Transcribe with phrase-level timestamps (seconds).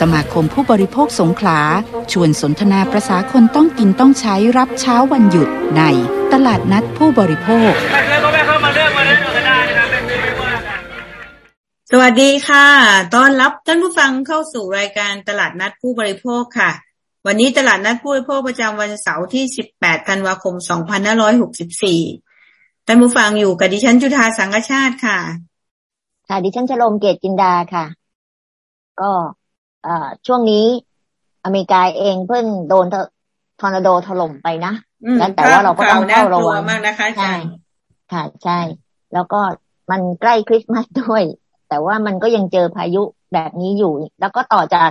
[0.00, 1.60] สมาคมผู้บริโภคสงขลา
[2.12, 5.82] ชวนสนทนาประษาคนต้องกินต้องใช้รับเช้าวันหยุดใน
[6.32, 7.72] ตลาดนัดผู้บริโภค
[11.90, 12.66] สวัสดีค่ะ
[13.14, 16.70] ต้อนรับท่านผู้ฟังเข้าสู่รายการตลาดนัดผู้บริโภคค่ะ
[17.26, 19.44] วันนี้ตลาดนัดผู้บริโภคประจำวันเสาร์ที่
[19.76, 20.54] 18 ธันวาคม
[21.50, 25.18] 2564 ท่านผู้ฟังอยู่กับดิฉันจุธาสังกชาติค่ะ
[26.28, 27.84] ค่ะ ดิฉันชโลมเกตจินดาค่ะ
[29.00, 29.10] ก็
[30.26, 30.66] ช่วงนี้
[31.44, 32.86] อเมริกาเองเพิ่งโดน
[33.60, 34.72] ทอร์นาโดถล่มไปนะ
[35.18, 37.32] แล้วแต่ว่าเราก็ต้องเฝ้าระวังมากนะคะใช่
[38.12, 38.58] ค่ะใช่
[39.14, 39.40] แล้วก็
[39.90, 41.22] มันใกล้คริสต์มาสด้วย
[41.68, 44.90] แต่ว่ามันก็ยังเจอพายุแบบนี้อยู่ แล้วก็ต่อจาก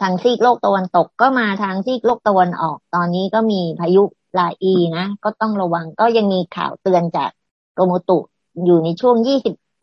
[0.00, 4.02] ทางซีกโลกตะวันตกก็มาทางซีกโลกตะวันออก ตอนนี้ก็มีพายุ
[4.38, 7.30] ราอีนะ ก็ต้องระวังก็ยังมีข่าวเตือนจาก
[7.74, 8.18] กรมอุตุ
[8.64, 9.16] อยู่ในช่วง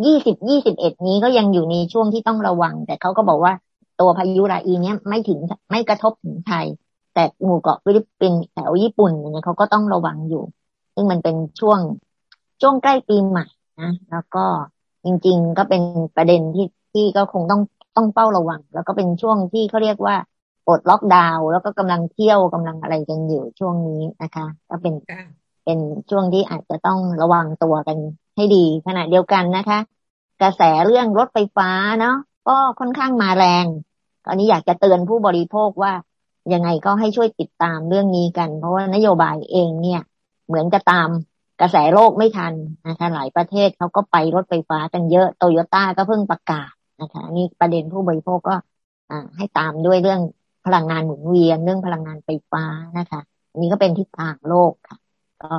[0.06, 3.54] ยี่สิบยี่สิบยี่สิบเอ็ดนี้ก็ยังอยู่ในช่วงที่ต้องระวัง แต่เขาก็บอกว่า
[4.00, 5.40] ตัวพายุราอีเนี้ยไม่ถึง
[5.72, 6.66] ไม่กระทบถึงไทย
[7.14, 10.44] แต่หมู่เกาะฟิลิปปินส์แถวญี่ปุ่นเนี่ยเขาก็ต้องระวังอยู่
[10.96, 11.80] ซึ่งมันเป็นช่วง
[12.62, 13.46] ช่วงใกล้ปีใหม่
[13.82, 14.46] นะแล้วก็
[15.06, 15.82] จริง ๆ ก็เป็น
[16.16, 17.62] ประเด็นที่ที่ก็คงต้อง
[17.96, 20.16] ต้องเฝ้าระวัง แล้วก็เป็นช่วงที่เขาเรียกว่า
[20.66, 24.94] ปลดล็อกดาวน์แล้วก็กำลังเที่ยวกำลังอะไรกันอยู่ช่วงนี้นะคะ ก็เป็น
[25.66, 25.80] เป็น
[26.10, 27.98] ช่วงที่อาจจะต้องระวังตัวกัน
[28.36, 29.80] ให้ดีขณะเดียวกันนะคะ
[30.42, 32.16] กระแสเรื่องรถไฟฟ้าเนาะ
[32.48, 33.66] ก็ค่อนข้างมาแรง
[34.26, 35.94] ตอนนี้อยากจะเตือนผู้บริโภคว่า
[36.54, 40.02] ยังไงก็ให้ช่วยติดตามเรื่องนี้กัน เพราะว่านโยบายเองเนี่ย
[40.48, 41.10] เหมือนจะตาม
[41.62, 42.54] กระแสโลกไม่ทัน
[42.88, 48.56] นะคะหลายประเทศเขาก็ไปรถไฟฟ้ากันเยอะโตโยต้าก็เพิ่งประกาศนะคะนี่ประเด็นผู้บริโภคก็
[49.38, 50.22] ให้ตามด้วยเรื่อง
[50.66, 52.64] พลังงานหมุนเวียนเรื่องพลังงานไฟฟ้า
[53.00, 53.22] นะคะ
[53.58, 54.98] นี่ก็เป็นทิศทางโลกค่ะ
[55.44, 55.52] ก็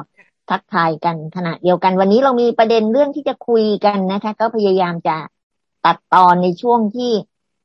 [0.51, 5.17] ทักทายกันขณะเดียวกัน วันนี้เรามีประเด็นเรื่องที่จะคุยกันนะคะ ก็พยายามจะ
[5.85, 7.13] ตัดตอนในช่วงที่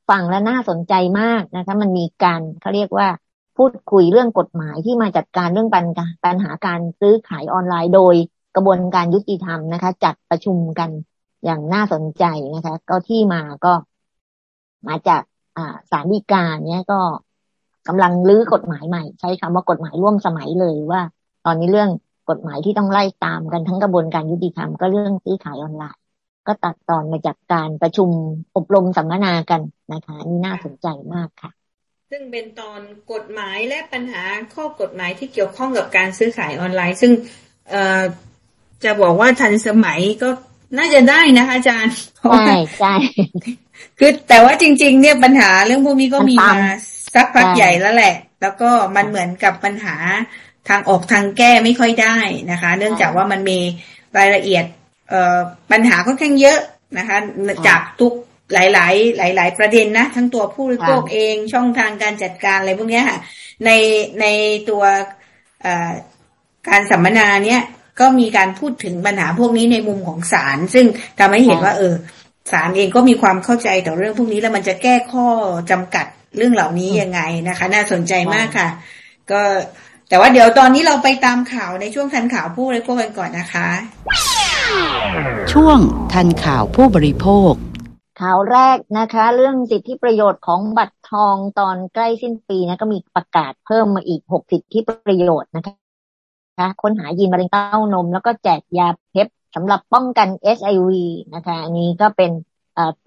[0.09, 3.07] ฟังและน่าสนใจมากนะคะ มันมีการเขาเรียกว่า
[3.57, 5.85] พูดคุยเรื่องกฎหมายที่มาจัดการเรื่องปัญ
[6.25, 8.15] ปัญหาการซื้อขายออนไลน์โดย
[8.55, 10.89] กระบวนการยุติธรรมนะคะ จัดประชุมกัน
[11.45, 12.23] อย่างน่าสนใจ
[12.55, 13.73] นะคะ ก็ที่มาก็
[14.87, 15.21] มาจาก
[15.57, 16.99] อ่าสารดีกาเนี้ยก็
[17.87, 21.01] กำลังลื้อกฎหมายใหม่ ใช้คำว่ากฎหมายร่วมสมัยเลยว่า
[21.45, 21.89] ตอนนี้เรื่อง
[22.29, 26.01] กฎหมายที่ต้องไล่ตามกันทั้งกระบวนการยุติธรรมก็เรื่องซื้อขายออนไลน์
[26.47, 28.09] ก็ตัดตอนมาจากการประชุม
[28.55, 29.61] อบรมสัมมนากัน
[29.93, 31.51] นะคะนี่น่าสนใจมากค่ะ
[32.11, 32.79] ซึ่งเป็นตอน
[33.13, 34.23] กฎหมายและปัญหา
[34.53, 37.11] ข้อกฎหมายที่เกี่ยวข้องกับการซื้อขายออนไลน์ ซึ่ง
[37.69, 38.01] เอ่อ
[38.83, 40.29] จะบอกว่าทันสมัยก็
[40.77, 41.93] น่าจะได้นะคะอาจารย์
[42.31, 42.93] ใช่ใช่
[43.99, 46.59] คือแต่ว่าจริง ๆ เนี่ยปัญหาเรื่องพวกนี้ก็มีมา
[47.15, 49.95] สักพักใหญ่แล้วแหละ แล้วก็มันเหมือนกับปัญหา
[50.67, 52.17] ทางออกทางแก้ไม่ค่อยได้
[52.51, 53.59] นะคะ เนื่องจากว่ามันมี
[54.17, 54.65] รายละเอียด
[55.09, 55.39] เอ่อ
[55.71, 56.59] ปัญหาค่อนข้างเยอะ
[56.97, 57.17] นะคะ
[57.67, 58.13] จากทุก
[58.53, 63.19] หลาย ๆ หลาย ๆ ประเด็นนะ ทั้งตัวผู้บริโภคเองช่องทางการจัดการอะไรพวกนี้ค่ะ
[63.65, 63.69] ใน
[64.21, 64.25] ใน
[64.69, 64.83] ตัว
[66.69, 67.61] การสัมมนาเนี้ย
[67.99, 70.85] ก็มีการพูดถึงปัญหาพวกนี้ในมุมของศาลซึ่ง
[71.19, 71.93] ทำให้เห็นว่า เออ
[72.51, 75.27] ศาลเองก็มีความเข้าใจต่อเรื่องพวกนี้แล้วมันจะแก้ข้อ
[75.71, 76.05] จำกัด
[76.37, 78.69] เรื่องเหล่านี้ยังไงนะคะ น่าสนใจมากค่ะ
[79.31, 79.41] ก็
[80.09, 83.67] แต่ว่าเดี๋ยวตอนนี้เราไปตามข่าวในช่วงทันข่าวผู้บริโภคกันก่อนนะคะ
[85.53, 85.77] ช่วง
[86.13, 87.51] ทันข่าวผู้บริโภค
[88.21, 100.27] ข่าวแรกนะคะ เรื่องสิทธิประโยชน์ของบัตรทองตอนใกล้สิ้นปีนะก็มีประกาศเพิ่มมาอีกหกสิทธิประโยชน์นะคะค้นหายีนมะเร็งเต้านม แล้วก็แจกยาเพปสำหรับป้องกัน
[100.57, 100.91] HIV
[101.35, 102.31] นะคะอันนี้ก็เป็น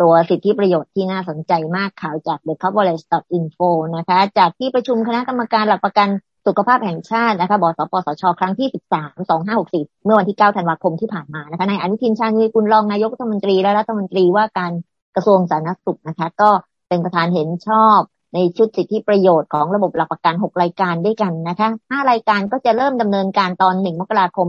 [0.01, 3.05] ตัวสิทธิประโยชน์ที่น่าสนใจมากข่าวจาก the coverage
[3.39, 6.09] info นะคะ จากที่ประชุมคณะกรรมการหลักประกัน
[6.47, 14.73] สุขภาพแห่งชาตินะคะบสปสช ครั้งที่ 13 2564 เมื่อวันที่ 9 ธันวาคมที่ผ่านมานะคะในอนุทินชาญวีกุลรองนายกรัฐมนตรีและรัฐมนตรีว่าการ
[15.15, 16.51] กระทรวงสาธารณสุขนะคะ ก็
[16.89, 17.99] เป็นประธานเห็นชอบ
[18.35, 24.49] ในชุดสิทธิประโยชน์ของระบบหลักประกัน 6 รายการด้วยกันนะคะ 5 รายการก็จะเริ่มดำเนินการตอน 1 มกราคม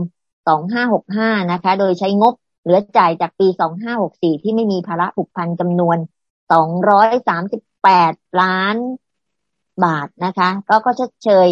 [0.80, 3.48] 2565 นะคะ โดยใช้งบเหลือจ่ายจากปี
[3.96, 5.96] 2564 ที่ไม่มีภาระผูกพันจำนวน
[7.18, 8.76] 238 ล้าน
[9.84, 11.48] บาทนะคะ ก็ก็ชดเชย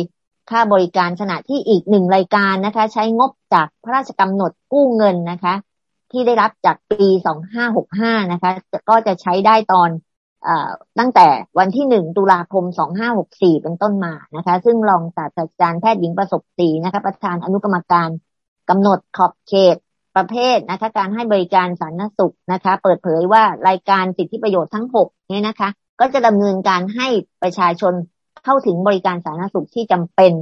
[0.50, 5.54] ค่าบริการขณะที่อีกหนึ่งรายการนะคะ ใช้งบจากพระราชกำหนดกู้เงินนะคะ
[6.12, 7.08] ที่ได้รับจากปี
[7.70, 8.50] 2565 นะคะ
[8.88, 9.90] ก็จะใช้ได้ตอน
[10.46, 10.48] อ
[10.98, 11.28] ตั้งแต่
[11.58, 12.64] วันที่ 1 ตุลาคม
[13.14, 18.08] 2564 เป็นต้นมานะคะ ซึ่งรองศาสตราจารย์แพทย์หญิงประสบศรีนะคะ ประธานอนุกรรมการ
[18.70, 19.76] กำหนดขอบเขต
[20.16, 25.68] ประเภทนะคะ การให้บริการสาธารณสุขนะคะ เปิดเผยว่ารายการสิทธิประโยชน์ทั้ง 6 นี้นะคะ
[26.00, 27.08] ก็จะดำเนินการให้
[27.42, 27.94] ประชาชน
[28.44, 30.32] เข้าถึงบริการสาธารณสุขที่จำเป็น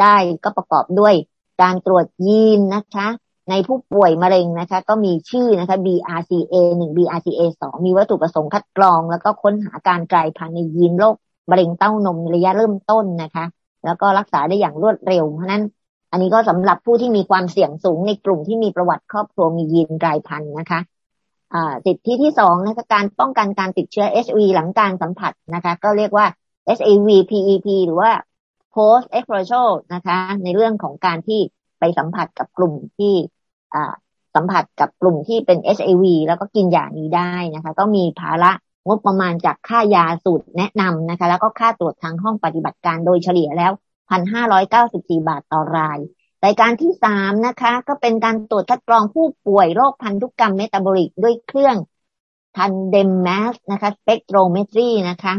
[0.00, 1.14] ได้ก็ประกอบด้วย
[1.62, 3.06] การตรวจยีนนะคะ
[3.50, 11.14] ในผู้ป่วยมะเร็งนะคะ ก็มีชื่อนะคะ BRCA 1 BRCA 2มีวัตถุประสงค์คัดกรอง แล้วก็ค้นหาการกลายพันธุ์ในยีนโรค
[11.50, 13.44] มะเร็งเต้านมระยะเริ่มต้นนะคะ
[13.84, 15.62] แล้วก็รักษาได้อย่างรวดเร็ว เพราะนั้น
[16.10, 20.80] อันนี้ก็สำหรับผู้ที่มีความเสี่ยงสูงในกลุ่มที่มีประวัติครอบครัวมียีนกลายพันธุ์นะคะ
[21.86, 26.26] สิทธิที่สองนะคะการป้องกันการติดเชื้อ HIV หลังการสัมผัสนะคะ ก็เรียกว่า
[26.76, 28.10] SAV PEP หรือว่า
[28.74, 31.40] post exposure นะคะ ในเรื่องของการที่
[31.78, 33.14] ไปสัมผัสกับกลุ่มที่
[34.34, 38.52] สัมผัสกับกลุ่มที่เป็น HIV แล้วก็กินยานี้ได้นะคะ ก็มีภาระ
[38.86, 43.72] งบประมาณจากค่ายาสูตรแนะนำนะคะ แล้วก็ค่าตรวจทางห้องปฏิบัติการโดยเฉลี่ยแล้ว
[44.50, 45.98] 1,594 บาทต่อราย
[46.44, 51.76] รายการที่สามนะคะ ก็เป็นการตรวจคัดกรองผู้ป่วยโรคพันธุกรรมเมตาบอลิกด้วยเครื่อง
[52.56, 55.34] tandem mass นะคะ spectrometry นะคะ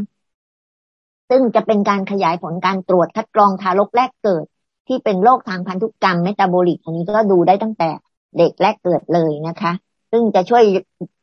[1.32, 4.46] ซึ่งจะเป็นการขยายผลการตรวจคัดกรองทารกแรกเกิด
[4.88, 7.90] ที่เป็นโรคทางพันธุกรรมเมตาบอลิกอันนี้ก็ดูได้ตั้งแต่
[8.38, 9.72] เด็กแรกเกิดเลยนะคะ
[10.12, 10.64] ซึ่งจะช่วย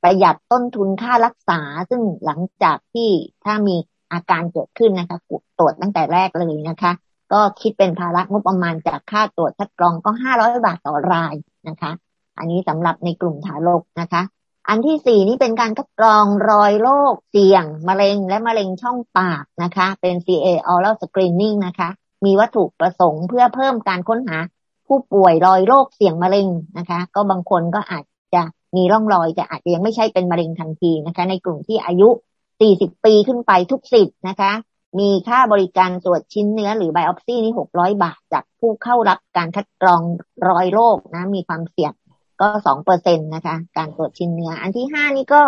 [0.02, 1.60] ประหยัดต้นทุนค่ารักษา
[1.90, 3.10] ซึ่งหลังจากที่
[3.44, 3.76] ถ้ามี
[4.12, 5.18] อาการเกิดขึ้นนะคะ
[5.58, 6.92] ตรวจตั้งแต่แรกเลยนะคะ
[7.32, 11.34] ก็คิดเป็นภาระงบประมาณจากค่าตรวจคัดกรองก็ห้าร้อยบาทต่อราย
[11.68, 11.90] นะคะ
[12.38, 14.22] อันนี้สำหรับในกลุ่มทารกนะคะ
[14.68, 21.88] อันที่สี่นี่เป็นการคัดกรองรอยโรคเสี่ยง มะเร็งและมะเร็งช่องปากนะคะ เป็น CA oral screening นะคะ
[22.24, 24.38] มีวัตถุประสงค์เพื่อเพิ่มการค้นหา
[24.86, 26.48] ผู้ป่วยรอยโรคเสี่ยงมะเร็ง
[26.78, 28.04] นะคะ ก็บางคนก็อาจ
[28.34, 28.42] จะ
[28.76, 32.08] มีร่องรอยแต่อาจจะยังไม่ใช่เป็นมะเร็งทันทีนะคะ ในกลุ่มที่อายุ
[32.56, 34.52] 40 ปีขึ้นไปทุกสิทธิ์นะคะ
[34.98, 40.02] มีค่าบริการตรวจชิ้นเนื้อหรือไบออปซีนี่หกร้อยบาท จากผู้เข้ารับการคัดกรอง
[40.48, 41.92] รอยโรคนะ มีความเสี่ยง
[42.40, 45.42] ก็สองเปอร์เซ็นตนะคะ การตรวจชิ้นเนื้อ อันที่ห้านี่ก็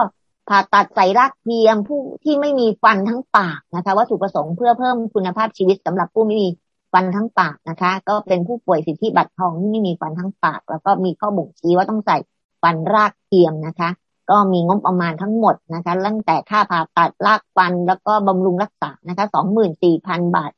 [0.49, 6.49] ผ่าตัดใส่รากเทียมผู้ที่ไม่มีฟันทั้งปากนะคะวัตถุประสงค์เพื่อเพิ่มคุณภาพชีวิตสำหรับผู้ไม่มี
[6.93, 12.17] ฟันทั้งปากนะคะ ก็เป็นผู้ป่วยสิทธิบัตรทองที่ไม่มีฟันทั้งปาก แล้วก็มีข้อบ่งชี้ว่าต้องใส่
[12.63, 13.91] ฟันรากเทียมนะคะ
[14.31, 20.53] ก็มีงบประมาณทั้งหมดนะคะตั้งแต่ค่าผ่าตัดลากฟันแล้วก็บำรุงรักษานะคะสองหมื่นสี่พันบาท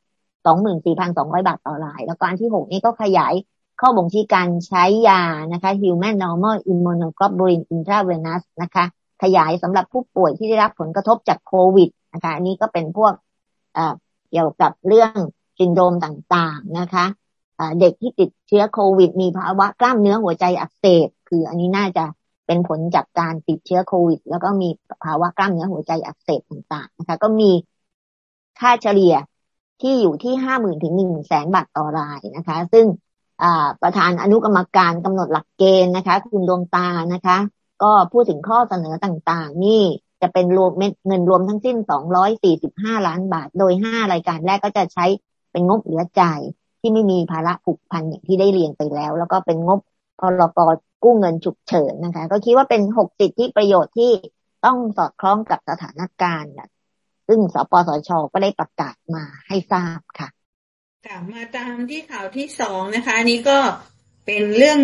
[0.47, 3.35] สองหมื่นสี่พันสองร้อยบาทต่อราย แล้วก็อันที่หกนี้ก็ขยาย
[3.81, 5.23] ข้อบ่งชี้การใช้ยา
[5.53, 8.85] นะคะ human normal immunoglobulin intravenous นะคะ
[9.23, 13.13] ขยายสำหรับผู้ป่วยที่ได้รับผลกระทบจากโควิดนะคะ อันนี้ก็เป็นพวก
[14.31, 15.17] เกี่ยวกับเรื่อง
[15.59, 17.05] ซินโดรมต่างๆนะคะ
[17.81, 22.05] เด็กที่ติดเชื้อโควิด มีภาวะกล้ามเนื้อหัวใจอักเสบคืออันนี้น่าจะ
[22.47, 24.69] เป็นผลจากการติดเชื้อโควิด แล้วก็มี
[25.05, 27.51] ภาวะกล้ามเนื้อหัวใจอักเสบต่างๆนะคะ ก็มี
[28.61, 29.15] ค่าเฉลี่ย
[29.81, 32.87] ที่อยู่ที่ห้าหมื่นถึงหนึ่งแสนบาทต่อรายนะคะ ซึ่ง
[33.83, 37.37] ประธานอนุกรรมการกำหนดหลักเกณฑ์นะคะ คุณดวงตานะคะ
[37.83, 39.83] ก็พูดถึงข้อเสนอต่างๆ นี่
[40.23, 40.73] จะเป็นรวม
[41.07, 41.77] เงินรวมทั้งสิ้น
[42.43, 45.07] 245 ล้านบาท โดย 5 รายการแรกก็จะใช้
[45.53, 46.41] เป็นงบเหลือจ่าย
[46.81, 49.81] ที่ไม่มีภาระผูกพันอย่างที่ได้เรียนไปแล้ว แล้วก็เป็นงบ
[50.21, 50.59] พรก
[51.03, 54.11] กู้เงินฉุกเฉินนะคะ ก็คิดว่าเป็นหกสิทธิประโยชน์ที่
[54.65, 56.53] ต้องสอดคล้องกับสถานการณ์
[57.29, 60.29] ซึ่งสปสชก็ได้ประกาศมาให้ทราบค่ะ
[61.09, 63.59] ค่ะมาตามที่ข่าวที่สองนะคะนี้ก็
[64.27, 64.81] เป็นเรื่อง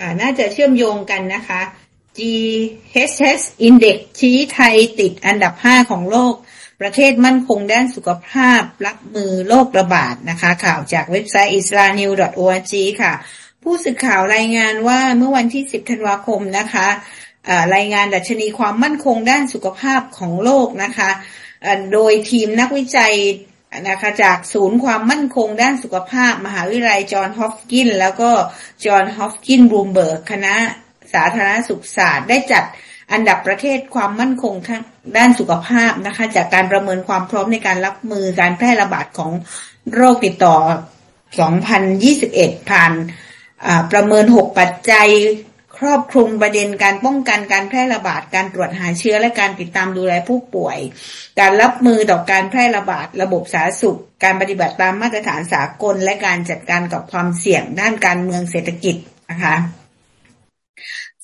[0.00, 1.60] อน่าจะเชื่อมโยงกันนะคะ
[2.18, 6.34] GHS Index ชี้ไทยติดอันดับห้าของโลก
[6.80, 12.72] ประเทศมั่นคงด้านสุขภาพ รับมือโรคระบาดนะคะ ข่าวจากเว็บไซต์ isranew.org
[13.02, 13.12] ค่ะ
[13.62, 16.88] ผู้สื่อข่าวรายงานว่าเมื่อวันที่ 10 ธันวาคมนะคะ
[17.74, 21.10] รายงานดัชนีความมั่นคงด้านสุขภาพของโลกนะคะ
[21.92, 23.14] โดยทีมนักวิจัย
[23.88, 28.30] นะคะจากศูนย์ความมั่นคงด้านสุขภาพ มหาวิทยาลัยจอห์นฮอฟกิน แล้วก็
[28.84, 30.54] จอห์นฮอฟกินบลูมเบิร์กคณะ
[31.14, 32.64] สาธารณสุขศาสตร์ได้จัด
[33.12, 34.82] อันดับประเทศความมั่นคงทาง
[35.16, 39.32] ด้านสุขภาพนะคะ จากการประเมินความพร้อมในการรับมือการแพร่ระบาดของ
[39.94, 40.56] โรคติดต่อ
[41.82, 42.92] 2021 ผ่าน
[43.92, 45.08] ประเมินหกปัจจัย
[45.84, 50.78] รอบคลุมประเด็นการป้องกันการแพร่ระบาดการตรวจหาเชื้อและการติดตามดูแลผู้ป่วย
[51.40, 58.96] การรับมือต่อการแพร่ระบาดระบบสาธารณสุข การปฏิบัติตามมาตรฐานสากล และการจัดการกับความเสี่ยงด้านการเมืองเศรษฐกิจ
[59.30, 59.56] นะคะ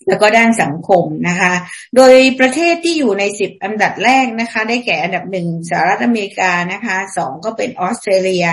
[0.09, 1.53] แล้วก็ด้านสังคมนะคะ
[1.97, 8.47] โดยประเทศที่อยู่ในสิบอันดับแรกนะคะ ได้แก่อันดับหนึ่งสหรัฐอเมริกานะคะสองก็เป็นออสเตรเลีย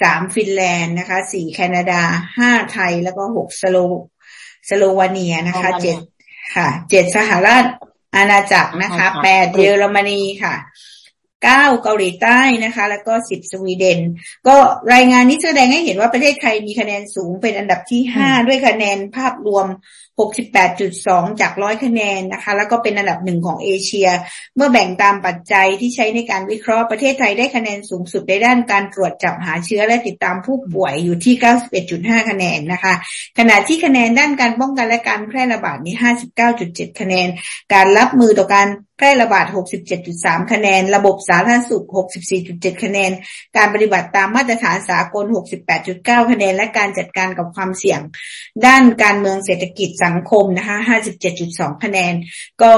[0.00, 2.02] สามฟินแลนด์นะคะสี่แคนาดา
[2.38, 3.76] ห้าไทย แล้วก็หกสโล
[4.68, 5.96] สโลวาเนียนะคะเจ็ด
[6.56, 7.64] ค่ะเจ็ดสหรัฐ
[8.16, 10.54] อาณาจักรนะคะแปดเยอรมนีค่ะ
[11.44, 13.98] 9 เกาหลีใต้นะคะ แล้วก็ 10 สวีเดน
[14.48, 14.56] ก็
[14.94, 19.66] รายงานนี้แสดงให้เห็นว่าประเทศไทยมีคะแนนสูงเป็นอันดับที่ 5 ด้วยคะแนนภาพรวม
[20.52, 24.08] 68.2 จากร้อยคะแนนนะคะ แล้วก็เป็นอันดับหนึ่งของเอเชีย
[24.56, 31.34] เมื่อแบ่งตามปัจจัยที่ใช้ในการวิเคราะห์ประเทศไทยได้คะแนนสูงสุดในด้านการตรวจจับหาเชื้อและติดตามผู้ป่วยอยู่ที่
[31.82, 32.94] 91.5 คะแนนนะคะ
[33.38, 35.94] ขณะที่คะแนนด้านการป้องกันและการแพร่ระบาดนี้
[36.46, 37.28] 59.7 คะแนน
[37.74, 39.46] การรับมือต่อการแพ ร่ระบาด
[39.98, 41.86] 67.3 คะแนน ระบบสาธารณสุข
[42.34, 43.10] 64.7 คะแนน
[43.56, 45.24] การปฏิบัติตามมาตรฐานสากล
[45.78, 48.00] 68.9 คะแนน และการจัดการกับความเสี่ยง
[48.66, 50.76] ด้านการเมืองเศรษฐกิจสังคมนะคะ
[51.30, 52.14] 57.2 คะแนน
[52.62, 52.74] ก็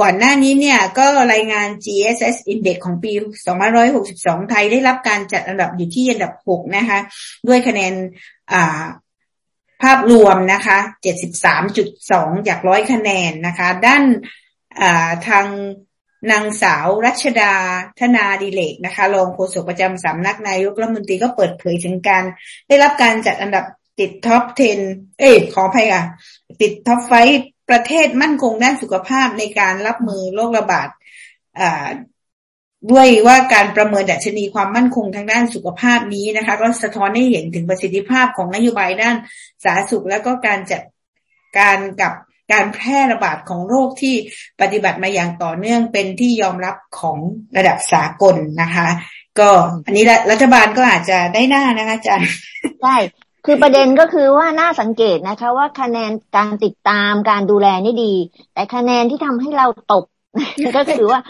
[0.00, 3.12] ก่อนหน้านี้เนี่ยก็รายงาน GSS Index ของปี
[3.96, 6.98] 2562 ไทยได้รับการจัดอันดับอยู่ที่อันดับ 6 นะคะ
[7.48, 8.84] ด้วยคะแนน
[9.82, 10.78] ภาพรวมนะคะ
[11.62, 14.02] 73.2 จากร้อยคะแนนนะคะ ด้าน
[15.28, 15.46] ทาง
[16.30, 17.54] นางสาวรัชดา
[18.00, 22.24] ธนาดิเรกนะคะรองโฆษกประจำสำนักนายกรัฐมนตรีก็เปิดเผยถึงการ
[22.68, 23.64] ได้รับการจัดอันดับ
[24.00, 24.42] ติด top
[24.82, 26.04] 10 เอ้ยขออภัยค่ะ
[26.60, 27.12] ติด top five
[27.70, 30.88] ประเทศมั่นคงด้านสุขภาพในการรับมือโรคระบาด
[32.90, 39.16] ด้วยว่าการประเมินดัชนีความมั่นคงทางด้านสุขภาพนี้นะคะ ก็สะท้อนให้เห็นถึงประสิทธิภาพของนโยบายด้าน
[39.64, 40.82] สาธารณสุข แล้วก็การจัด
[41.58, 42.12] การกับ
[42.52, 44.14] การแพร่ระบาดของโรคที่
[44.60, 47.18] ปฏิบัติมาอย่างต่อเนื่องเป็นที่ยอมรับของ
[47.56, 48.88] ระดับสากลนะคะ
[49.38, 49.48] ก็
[49.86, 52.30] อันนี้รัฐบาลก็อาจจะได้หน้านะคะอาจารย์
[52.82, 52.96] ใช่
[53.46, 58.14] คือประเด็นก็คือว่าน่าสังเกตนะคะ ว่าคะแนนการติดตามการดูแลนี่ดี
[58.54, 60.04] แต่คะแนนที่ทำให้เราตก
[60.76, 61.20] ก็คือว่า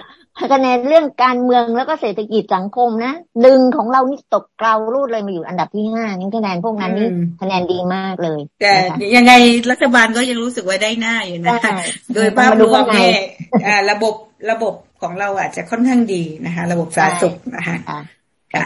[0.52, 3.12] คะแนนเรื่องการเมืองแล้วก็เศรษฐกิจสังคมนะ
[3.46, 7.08] ดึงของเรานี่ตกเกลารูดเลยมาอยู่อันดับที่ห้านี่คะแนนพวกนั้นนี่
[7.42, 8.72] คะแนนดีมากเลย แต่
[9.16, 9.32] ยังไง
[9.70, 11.58] รัฐบาลก็ยังรู้สึกว่าได้หน้าอยู่นะ
[12.14, 14.14] โดยภาพรวมเนี่ยระบบ
[14.50, 17.76] ระบบของเราอาจจะค่อนข้างดีนะคะ ระบบสาธารณสุขนะคะ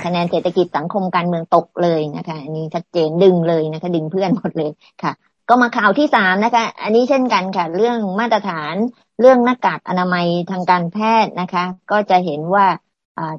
[0.06, 4.70] คะแนนเศรษฐกิจสังคมการเมืองตกเลยนะคะ อันนี้ชัดเจนดึงเลยนะคะ ดึงเพื่อนหมดเลย
[5.02, 5.12] ค่ะ
[5.50, 8.74] ก็มาข่าวที่สามนะคะ อันนี้เช่นกันค่ะ เรื่องมาตรฐาน
[9.20, 12.66] เรื่องหน้ากากอนามัยทางการแพทย์นะคะ ก็จะเห็นว่า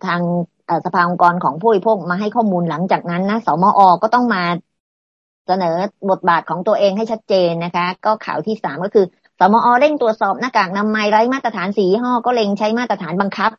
[0.05, 0.21] ทาง
[0.85, 4.43] สภาองค์กรของผู้บริโภคมาให้ข้อมูลหลังจากนั้นนะ สมอ ก็ต้องมา
[5.47, 5.75] เสนอ
[6.09, 9.05] บทบาทของตัวเองให้ชัดเจนนะคะ ก็ข่าวที่สามก็คือ
[9.39, 13.51] สมอ เร่งตรวจสอบหน้ากากอนามัยไร้มาตรฐานสีห่อก็เล็งใช้มาตรฐานบังคับ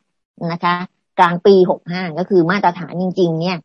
[0.51, 0.75] นะคะ
[1.19, 3.57] กลางปีหกห้าก็คือมาตรฐานจริง ๆ เนี่ย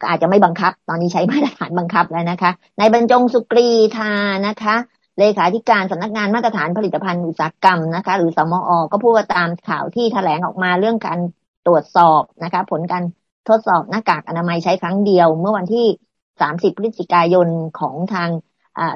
[0.00, 4.12] ก็อาจจะไม่บังคับ ตอนนี้ใช้มาตรฐานบังคับแล้วนะคะในบรรจงสุกรีธา
[4.46, 4.76] นะคะ
[5.18, 11.18] เลขาธิการสำนักงานมาตรฐานผลิตภัณฑ์อุตสาหกรรมนะคะ หรือสมอ ก็พูดตามข่าวที่แถลงออกมาเรื่องการ
[11.66, 13.04] ตรวจสอบนะคะ ผลการ
[13.48, 15.86] ทดสอบหน้ากากอนามัยใช้ครั้งเดียว เมื่อวันที่
[16.30, 17.48] 30 พฤศจิกายน
[17.80, 18.28] ของทาง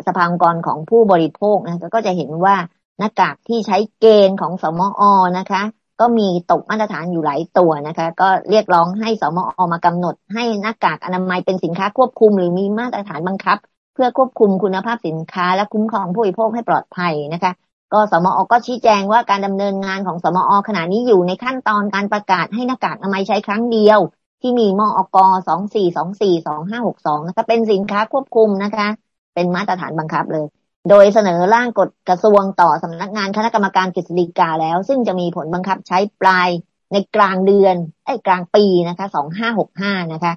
[0.06, 2.56] สภาองค์กรของผู้บริโภคนะก็จะเห็นว่า
[2.98, 5.02] หน้ากากที่ใช้เกณฑ์ของสมอ
[5.38, 5.62] นะคะ
[6.00, 13.58] ก็มีตกมาตรฐานอยู่หลายตัวนะคะ ก็เรียกร้องให้สมอมากำหนด ให้หน้ากากอนามัยเป็นสินค้าควบคุม หรือมีมาตรฐานบังคับ
[13.94, 17.52] เพื่อควบคุมคุณภาพสินค้า และคุ้มครองผู้บริโภคให้ปลอดภัยนะคะ
[17.92, 24.00] ก็สมอก็ชี้แจงว่าการดำเนินงานของสมอขณะนี้อยู่ในขั้นตอนการประกาศให้หน้ากากอนามัยใช้ครั้งเดียว
[24.40, 28.86] ที่มีมอกสองสี่สองสี่สองห้าหกสองนะคะเป็นสินค้าควบคุมนะคะ
[29.34, 30.46] เป็นมาตรฐานบังคับเลย
[30.88, 36.48] โดยเสนอร่างกฎกระทรวงต่อสำนักงานคณะกรรมการกฤษฎีกาแล้ว ซึ่งจะมีผลบังคับใช้ปลาย
[36.92, 37.76] ในกลางเดือน
[38.06, 40.34] ไอ้กลางปีนะคะสองห้าหกห้านะคะ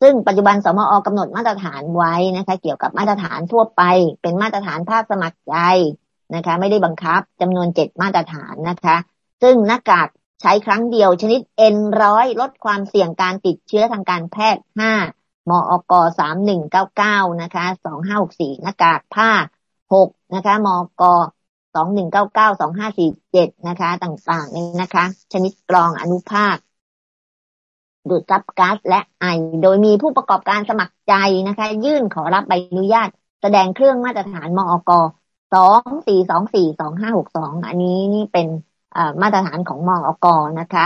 [0.00, 3.82] ซึ่งปัจจุบันสมอกำหนดมาตรฐานไว้นะคะ เกี่ยวกับมาตรฐานทั่วไป
[4.22, 5.56] เป็นมาตรฐานภาคสมัครใจ
[6.34, 8.96] นะคะ ไม่ได้บังคับจำนวนเจ็ดมาตรฐานนะคะ
[9.42, 10.08] ซึ่งหน้ากาก
[10.42, 11.40] ใช้ครั้งเดียวชนิด
[11.74, 14.92] N ร้อยลดความเสี่ยงการติดเชื้อทางการแพทย์ห้า
[15.50, 19.30] มอกสามหนึ่งเก้าเก้านะคะสองห้าหกสี่หน้ากากผ้า
[19.92, 21.02] หกนะคะมอก
[21.74, 26.56] สองหนึ่งเก้าเก้าสองห้าสี่เจ็ดนะคะ ต่างๆนี่นะคะ ชนิดกรองอนุภาค
[28.08, 29.24] ดูดซับก๊าซและไอ
[29.62, 31.12] โดยมีผู้ประกอบการสมัครใจ
[31.48, 33.08] นะคะ ยื่นขอรับใบอนุญาต
[33.42, 34.90] แสดงเครื่องมาตรฐานมอก
[35.54, 38.46] สองสี่สองสี่สองห้าหกสองอันนี้นี่เป็น
[39.22, 40.26] มาตรฐานของมอก
[40.60, 40.84] นะคะ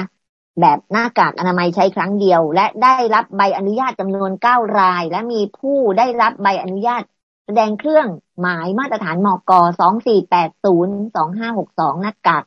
[0.61, 7.02] แบบหน้ากากอนามัยใช้ครั้งเดียว และได้รับใบอนุญาตจำนวนเก้าราย และมีผู้ได้รับใบอนุญาต
[7.50, 8.09] แสดงเครื่อง
[8.40, 12.45] หมายมาตรฐานมอกสองสี่แปดศูนย์สองห้าหกสองหน้ากาก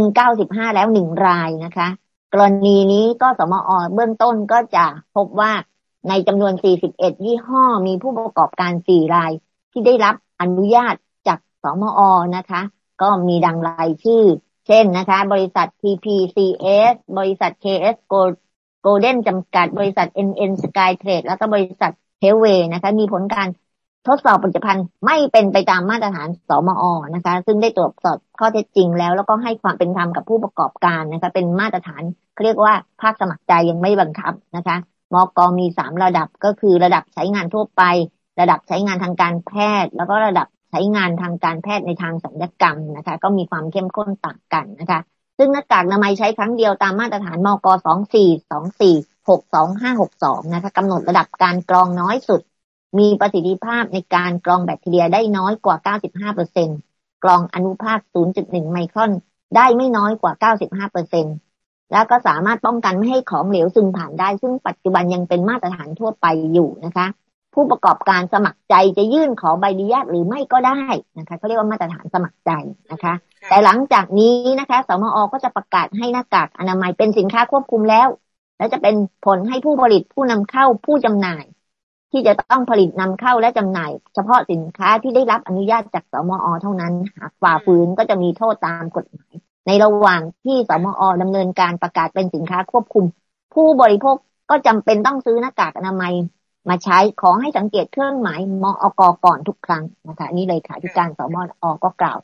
[0.00, 1.88] N เก้าสิบห้าแล้วหนึ่งรายนะคะ
[2.32, 5.52] กรณีนี้ก็สมอเบื้องต้นก็จะพบว่า
[6.08, 6.52] ในจำนวน
[6.90, 9.32] 41 ยี่ห้อมีผู้ประกอบการ 4 ราย
[9.72, 10.94] ที่ได้รับอนุญาต
[11.28, 12.00] จากสมอ
[12.36, 12.60] นะคะ
[13.02, 14.24] ก็มีดังรายชื่อ
[14.66, 17.96] เช่นนะคะ บริษัท TPCS บริษัท KS
[18.84, 23.48] Golden จำกัด บริษัท NN Sky Trade แล้วก็บริษัทเฮเวนะคะ มีผลการ
[24.08, 26.82] ทดสอบผลิตภัณฑ์ไม่เป็นไปตามมาตรฐานสมอ
[27.14, 32.02] นะคะ ซึ่งได้ตรวจสอบข้อเท็จจริงแล้ว แล้วก็ให้ความเป็นธรรมกับผู้ประกอบการนะคะ เป็นมาตรฐาน
[32.44, 34.76] เรียกว่าภาคสมัครใจยังไม่บังคับนะคะ
[35.14, 37.82] มกมีสามระดับก็คือระดับใช้งานทั่วไป
[38.40, 45.00] ระดับใช้งานทางการแพทย์ แล้วก็ระดับใช้งานทางการแพทย์ในทางสัญญกรรมนะคะ ก็มีความเข้มข้นต่างกันนะคะ
[45.38, 48.94] ซึ่งหน้ากากอนามัยใช้ครั้งเดียวตามมาตรฐานมกสองสี่สองสี่
[49.28, 52.40] หกสองห้าหกสองนะคะกำหนดระดับการกรองน้อยสุด
[52.98, 55.76] มีประสิทธิภาพในการกรองแบคทีเรียได้น้อยกว่า
[56.06, 56.68] 95เปอร์เซ็น
[57.24, 57.98] กรองอนุภาค
[58.36, 59.12] 0.1 ไมครอน
[59.56, 60.32] ได้ไม่น้อยกว่า
[60.64, 61.26] 95เปอร์เซ็น
[61.92, 67.06] แล้วก็สามารถป้องกันไม่ให้ของเหลวซึมผ่านได้ ซึ่งปัจจุบันยังเป็นมาตรฐานทั่วไปอยู่นะคะ
[67.54, 70.82] ผู้ประกอบการสมัครใจจะยื่นขอใบอนุญาตหรือไม่ก็ได้
[71.18, 72.50] นะคะเขาเรียกว่ามาตรฐานสมัครใจ
[72.92, 73.14] นะคะ
[73.48, 78.08] แต่หลังจากนี้นะคะสมอก็จะประกาศให้หน้ากากอนามัยเป็นสินค้าควบคุมแล้ว
[78.58, 78.94] และจะเป็น
[79.26, 81.44] ผลให้ผู้ผลิตผู้นำเข้าผู้จำหน่าย
[82.12, 89.32] ที่จะต้องผลิตนำเข้าและจำหน่าย เฉพาะสินค้าที่ได้รับอนุญาตจากสมอเท่านั้น หากฝ่าฝืนก็จะมีโทษตามกฎหมาย
[89.66, 93.04] ในระหว่างที่สมอดำเนินการประกาศเป็นสินค้าควบคุม
[93.54, 94.16] ผู้บริโภค
[94.50, 96.14] ก็จำเป็นต้องซื้อหน้ากากอนามัย
[96.68, 102.18] มาใช้ขอให้สังเกตเครื่องหมายมอกก่อนทุกครั้งนะคะนี่เลยค่ะที่การสมอก็กล่าว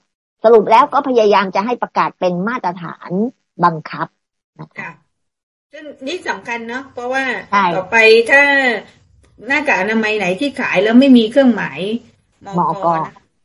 [0.44, 3.10] สรุปแล้วก็พยายามจะให้ประกาศเป็นมาตรฐาน
[3.64, 4.06] บังคับ
[4.60, 4.90] นะคะ
[5.72, 7.24] ซึ่งนี่สำคัญเนาะเพราะว่า
[7.76, 7.96] ต่อไป
[8.30, 8.42] ถ้า
[9.48, 11.78] หน้ากากอนามัยไหนที่ขายแล้วไม่มีเครื่องหมาย
[12.58, 12.86] มอก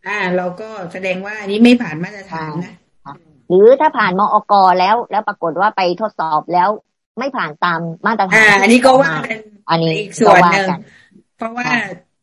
[0.07, 2.73] อ่า เราก็แสดงว่าอันนี้ไม่ผ่านมาตรฐานนะ
[3.49, 6.69] หรือถ้าผ่านมอกแล้ว แล้วปรากฏว่าไปทดสอบแล้ว
[7.19, 10.67] ไม่ผ่านตามมาตรฐานอ่าอันนี้ก็ว่าเป็นอันนี้อีกส่วนหนึ่ง
[11.37, 11.67] เพราะว่า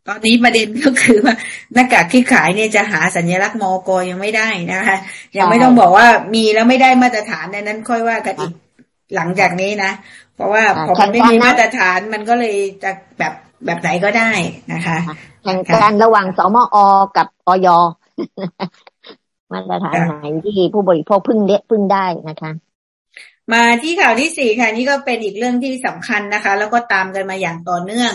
[0.09, 1.35] ตอนนี้ประเด็นก็คือว่า
[1.75, 4.99] หน้ากากที่ขายเนี่ยจะหาสัญลักษณ์มอกยังไม่ได้นะคะ
[5.39, 8.53] ยังไม่ต้องบอกว่ามีแล้วไม่ได้มาตรฐานในนั้นค่อยว่ากันอีก
[9.15, 9.93] หลังจากนี้นะ
[10.35, 13.33] เพราะว่าพอมันไม่มีมาตรฐานมันก็เลยจะแบบ
[13.65, 14.31] แบบไหนก็ได้
[14.73, 14.97] นะคะ
[15.43, 16.77] แข่งกันระหว่างสมอ
[17.17, 17.69] กับอย
[19.53, 22.51] มาตรฐานไหนที่ผู้บริโภคพึ่งเละพึ่งได้นะคะ
[23.53, 28.13] มาที่ข่าวที่สี่ค่ะ นี่ก็เป็นอีกเรื่องที่สำคัญนะคะ แล้วก็ตามกันมาอย่างต่อเนื่อง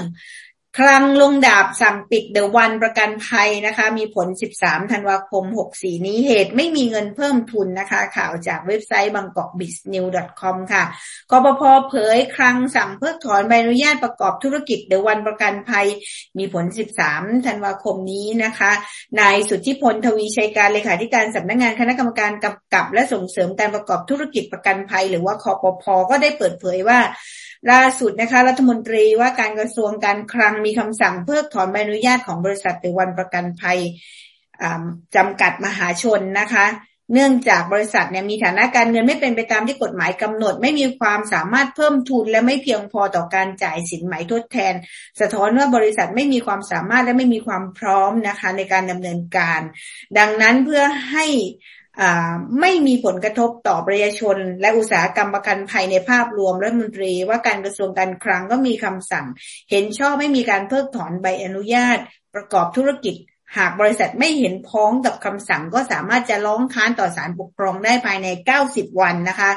[0.79, 4.27] คลังลงดาบสั่งปิดเดอะวันประกันภัยนะคะ มีผล
[4.59, 5.43] 13 ธันวาคม
[5.75, 10.05] 64 นี้เหตุไม่มีเงินเพิ่มทุนนะคะ ข่าวจากเว็บไซต์บางกอกบิสนิว
[10.41, 10.83] .com ค่ะ
[11.31, 15.87] กปพเผยคลังสั่งเพิกถอนใบอนุญาตประกอบธุรกิจเดอะวันประกันภัย
[16.37, 16.65] มีผล
[17.05, 18.71] 13 ธันวาคมนี้นะคะ
[19.19, 26.99] นายสุทธิพลทวีชัยการเลขาธิการสำนักงงานคณะกรรมการกำกับ และส่งเสริมการประกอบธุรกิจประกันภัย หรือว่าคอปพก็ได้เปิดเผยว่า
[27.71, 33.79] ล่าสุดนะคะ รัฐมนตรีว่าการกระทรวงการคลังมีคำสั่งเพิกถอนใบอนุญาตของบริษัทตวันประกันภัย
[35.15, 36.65] จำกัดมหาชนนะคะ
[37.13, 44.73] เนื่องจากบริษัทเนี่ยมีฐานะการเงินไม่เป็นไปตามที่กฎหมายกำหนด ไม่มีความสามารถเพิ่มทุนและไม่เพียงพอต่อการจ่ายสินไหมทดแทน
[45.19, 49.61] สะท้อนว่าบริษัทไม่มีความสามารถและไม่มีความพร้อมนะคะในการดำเนินการ
[50.17, 51.25] ดังนั้นเพื่อให้
[52.59, 59.25] ไม่มีผลกระทบต่อประชาชน และอุตสาหกรรมประกันภัยในภาพรวมรัฐมนตรี ว่าการกระทรวงการคลังก็มีคำสั่ง
[59.71, 61.97] เห็นชอบไม่มีการเพิกถอนใบอนุญาต
[62.35, 63.15] ประกอบธุรกิจ
[63.57, 68.27] หากบริษัทไม่เห็นพ้องกับคำสั่งก็สามารถจะร้องค้านต่อศาลปกครองได้ภายใน
[68.63, 69.51] 90 วันนะคะ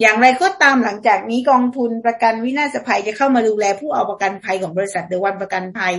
[0.00, 5.94] อย่างไรก็ตามหลังจากนี้กองทุนประกันวินาศภัยจะเข้ามาดูแลผู้เอาประกันภัยของบริษัทเดวันประกันภัย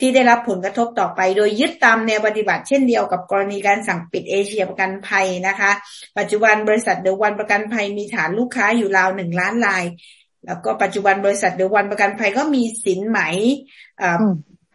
[0.00, 5.70] ที่ได้รับผลกระทบต่อไป โดยยึดตามแนวปฏิบัติเช่นเดียวกับกรณีการสั่งปิดเอเชียประกันภัยนะคะ
[6.18, 9.84] ปัจจุบันบริษัทเดวันประกันภัยมีฐานลูกค้าอยู่ราวหนึ่งล้านราย
[10.46, 13.20] แล้วก็ปัจจุบันบริษัทเดวันประกันภัยก็มีสินไหม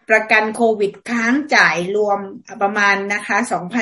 [0.09, 2.19] ประกันโควิดค้างจ่ายรวม
[2.61, 3.37] ประมาณนะคะ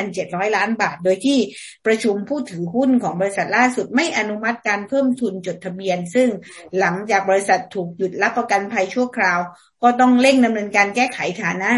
[0.05, 1.39] 2,700 ล้านบาท โดยที่
[1.85, 6.29] ประชุมผู้ถือหุ้นของบริษัทล่าสุดไม่อนุมัติการเพิ่มทุนจดทะเบียน ซึ่ง
[6.79, 9.39] หลังจากบริษัทถูกหยุดรับประกันภัยชั่วคราว
[9.83, 11.71] ก็ต้องเร่งดำเนินการแก้ไขฐานะ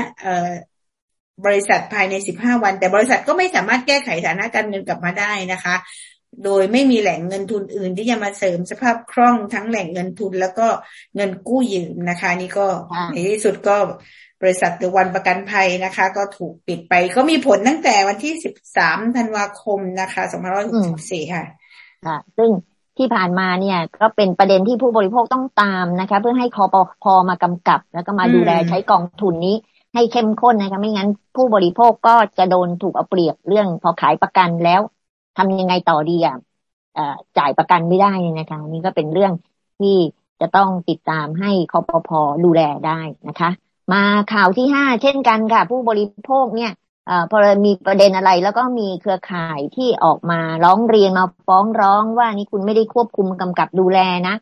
[1.45, 5.75] บริษัทภายใน 15 วัน แต่บริษัทก็ไม่สามารถแก้ไขฐานะการเงินกลับมาได้นะคะ
[6.45, 10.67] โดยไม่มีแหล่งเงินทุนอื่นที่จะมาเสริมสภาพคล่องทั้งแหล่งเงินทุนแล้วก็
[11.15, 12.67] เงินกู้ยืมนะคะ นี่ก็
[13.13, 13.77] ในที่สุดก็
[14.41, 21.43] บริษัทเดวันประกันภัยนะคะ ก็ถูกปิดไป ก็มีผลตั้งแต่วันที่สิบสามธันวาคมนะคะสองพันร้อยสิบสี่ค่ะ
[22.05, 22.49] ค่ะซึ่ง
[22.97, 29.55] ที่ผ่านมาเนี่ยก็เป็นประเด็นที่ผู้บริโภคต้องตามนะคะ เพื่อให้คอปพอมากำกับ แล้วก็มาดูแลใช้กองทุนนี้
[29.93, 34.81] ให้เข้มข้นนะคะ ไม่งั้นผู้บริโภคก็จะโดนถูกเอาเปรียบเรื่องพอขายประกันแล้ว
[35.37, 36.37] ทำยังไงต่อดีอะ
[37.37, 39.33] จ่ายประกันไม่ได้นะคะนี่ก็เป็นเรื่อง
[39.79, 39.95] ที่
[40.41, 43.49] จะต้องติดตามให้คอปพอดูแลได้นะคะ
[43.93, 46.71] มาข่าวที่ห้าเช่นกันค่ะ ผู้บริโภคเนี่ย
[47.09, 54.35] อพอมีประเด็นอะไร แล้วก็มีเครือข่ายที่ออกมาร้องเรียนมาฟ้องร้องว่านี่คุณไม่ได้ควบคุมกำกับดูแลนะ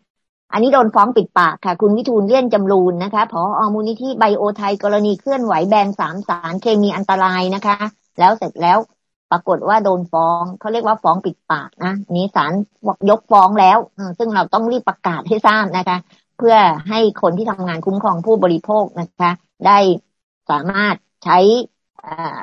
[0.51, 7.75] อันนี้โดนฟ้องปิดปากค่ะ คุณวิทูลเลี่ยนจำรูนนะคะผออมูลนิธิไบโอไทยกรณีเคลื่อนไหวแบนสามสารเคมีอันตรายนะคะ
[8.19, 8.77] แล้วเสร็จแล้ว
[9.31, 12.51] ปรากฏว่าโดนฟ้องเขาเรียกว่าฟ้องปิดปากนะนี้ศาล
[13.09, 13.77] ยกฟ้องแล้ว
[14.17, 15.97] ซึ่งเราต้องรีบประกาศให้ทราบนะคะ
[16.37, 16.55] เพื่อ
[16.89, 19.31] ให้คนที่ทำงานคุ้มครองผู้บริโภคนะคะ
[19.67, 19.77] ได้
[20.49, 20.95] สามารถ
[21.25, 21.37] ใช้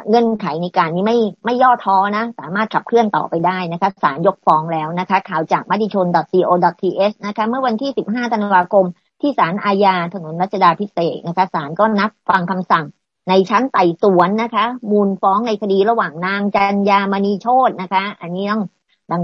[0.08, 8.86] เงื่อนไขในการนี้ไม่ไม่ย่อท้อนะ สามารถขับเคลื่อนต่อไปได้นะคะศาลยกฟ้องแล้วนะคะ ข่าวจากมติชน .co.th นะคะ เมื่อวันที่ 15 ธันวาคม
[9.20, 12.84] ที่ศาลอาญาถนนรัชดาพิเศษนะคะศาลก็นัดฟังคำสั่ง
[13.28, 18.62] ในชั้นไต่สวนนะคะ มูลฟ้องในคดีระหว่างนางจันยามณีโชตนะคะ อันนี้ต้อง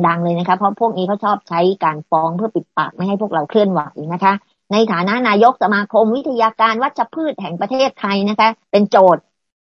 [0.06, 3.80] ดัง ๆ เลยนะคะ เพราะพวกนี้เขาชอบใช้การฟ้องเพื่อปิดปากไม่ให้พวกเราเคลื่อนไหว
[4.12, 4.32] นะคะ
[4.72, 9.22] ในฐานะนายกสมาคมวิทยาการวัชพืชแห่งประเทศไทยนะคะ เป็นโจทย์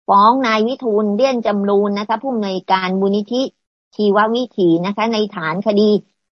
[0.09, 3.43] ฟ้องนายวิทูลเลี่ยนจำรูนนะคะผู้อำนวยการมูลนิธิ
[3.97, 5.91] ชีววิถีนะคะ ในฐานคดี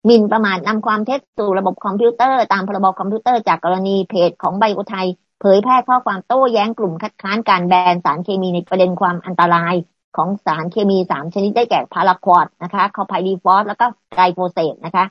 [0.05, 5.09] หมิ่นประมาทนำความเท็จสู่ระบบคอมพิวเตอร์ ตามพรบคอมพิวเตอร์จากกรณีเพจของไบโอไทย
[5.41, 9.75] เผยแพร่ข้อความโต้แย้งกลุ่มคัดค้านการแบนสารเคมีในประเด็นความอันตราย
[10.17, 15.05] ของสารเคมีสามชนิดได้แก่พาราควอตนะคะคลอร์ไพริฟอสแล้วก็ไกลโฟเซตนะคะ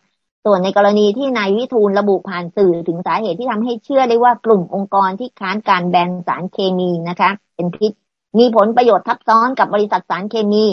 [0.45, 7.91] ส่วนในกรณีที่นายวิฑูรย์ระบุผ่านสื่อถึงสาเหตุที่ทำให้เชื่อได้ว่ากลุ่มองค์กรที่ค้านการแบนสารเคมีนะคะ เป็นพิษ
[8.37, 10.65] มีผลประโยชน์ทับซ้อนกับบริษัทสารเคมี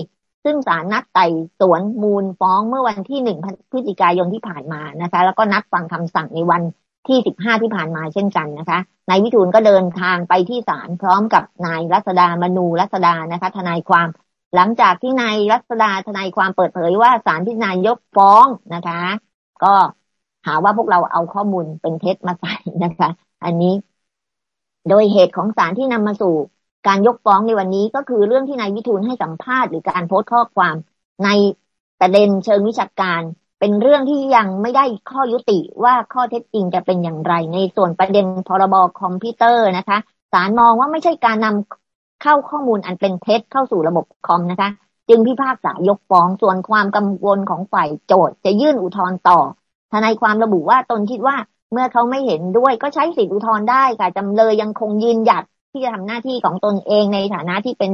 [0.45, 1.27] ซึ่งศาลนัดไต่
[1.61, 3.39] สวนมูลฟ้องเมื่อวันที่หนึ่ง
[3.71, 6.63] พฤศจิกายนที่ผ่านมานะคะ แล้วก็นัดฟังคำสั่งในวัน
[7.09, 8.79] ที่สิบห้าที่ผ่านมาเช่นกันนะคะ
[9.09, 14.09] นายวิทูลก็เดินทางไปที่ศาลพร้อมกับนายรัศดามนูรัศดานะคะทนายความ
[14.55, 19.03] หลังจากที่นายรัศดาทนายความเปิดเผยว่าศาลพิจารณายกฟ้องนะคะ
[19.63, 19.69] ก็
[20.47, 22.51] หาว่าพวกเราเอาข้อมูลเป็นเท็จมาใส่
[22.83, 23.09] นะคะ
[23.45, 23.73] อันนี้
[24.89, 26.35] โดยเหตุของศาลที่นำมาสู่
[26.87, 30.77] การยกฟ้องในวันนี้ก็คือเรื่องที่นายวิทูลให้สัมภาษณ์หรือการโพสต์ข้อความ
[31.25, 31.29] ใน
[32.01, 33.23] ประเด็นเชิงวิชาการ
[33.61, 39.99] เป็นเรื่องที่ยังไม่ได้ข้อยุติว่าข้อเท็จจริงจะเป็นอย่างไร ในส่วนประเด็นพรบคอมพิวเตอร์นะคะ
[40.33, 44.71] ศาลมองว่าไม่ใช่การนำเข้าข้อมูลอันเป็นเท็จเข้าสู่ระบบคอมนะคะ
[45.09, 49.39] จึงพิพากษายกฟ้องส่วนความกังวลของฝ่ายโจทย์จะยื่นอุทธรณ์ต่อ
[49.93, 51.37] ทนายความระบุว่าตนคิดว่า
[51.73, 57.93] เมื่อเขาไม่เห็นด้วยก็ใช้สิทธิอุทธรณ์ได้ค่ะจำเลยยังคงยืนหยัดที่จะทำหน้าที่ของตนเองในฐานะที่เป็น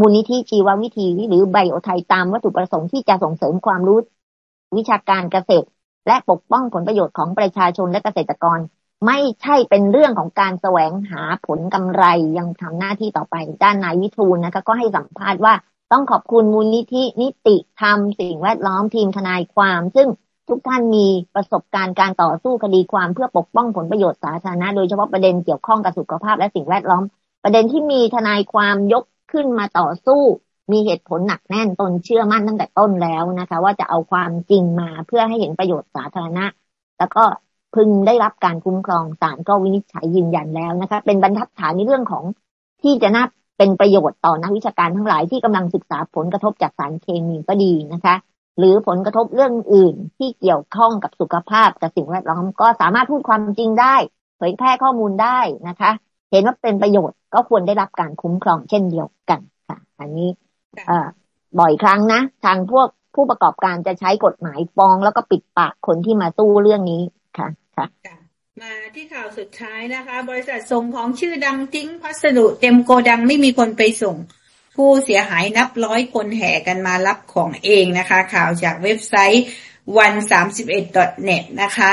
[0.00, 3.98] มูลนิธิชีววิธีหรือไบโอไทยตามวัตถุประสงค์ที่จะส่งเสริมความรู้
[4.76, 5.68] วิชาการเกษตร
[6.06, 8.58] และปกป้องผลประโยชน์ของประชาชนและเกษตรกร
[9.06, 12.04] ไม่ใช่เป็นเรื่องของการแสวงหาผลกำไร
[12.38, 15.54] ยังทำหน้าที่ต่อไป ด้านนายวิทูลนะคะก็ให้สัมภาษณ์ว่า
[15.92, 20.08] ต้องขอบคุณมูลนิธินิติธรรมสิ่งแวดล้อมทีมทนายความ ซึ่ง
[20.48, 27.02] ทุกท่านมีประสบการณ์การต่อสู้คดีความเพื่อปกป้องผลประโยชน์สาธารณะ โดยเฉพาะประเด็นเกี่ยวข้องกับสุขภาพและสิ่งแวดล้อม
[27.44, 30.20] ประเด็นที่มีทนายความยกขึ้นมาต่อสู้
[30.72, 36.44] มีเหตุผลหนักแน่นตนเชื่อมั่นตั้งแต่ต้นแล้วนะคะ ว่าจะเอาความจริงมาเพื่อให้เห็นประโยชน์สาธารณะ
[36.98, 37.24] แล้วก็
[37.74, 42.24] พึงได้รับการคุ้มครองศาลก็วินิจฉัยยืนยันแล้วนะคะ เป็นบรรทัดฐานในเรื่องของ
[42.82, 43.24] ที่จะน่า
[43.58, 48.14] เป็นประโยชน์ต่อนักวิชาการทั้งหลายที่กำลังศึกษาผลกระทบจากสารเคมีก็ดีนะคะ
[48.58, 53.94] หรือผลกระทบเรื่องอื่นที่เกี่ยวข้องกับสุขภาพกับสิ่งแวดล้อมก็สามารถพูดความจริงได้
[54.36, 55.90] เผยแพร่ข้อมูลได้นะคะ
[56.30, 60.28] เห็นว่าเป็นประโยชน์ก็ควรได้รับการคุ้มครองเช่นเดียวกันค่ะ อันนี้
[60.86, 61.08] เอ่อ
[61.58, 67.02] บ่อยครั้งนะทางพวกผู้ประกอบการจะใช้กฎหมายฟ้องแล้วก็ปิดปากคนที่มาตู้เรื่องนี้
[67.38, 67.86] ค่ะค่ะ
[68.64, 74.16] มาที่ข่าวสุดท้ายนะคะ บริษัทส่งของชื่อดังทิ้งพัสดุเต็มโกดังไม่มีคนไปส่ง
[74.76, 79.44] ผู้เสียหายนับร้อยคนแห่กันมารับของเองนะคะ ข่าวจากเว็บไซต์
[80.04, 81.92] one 3 1 net นะคะ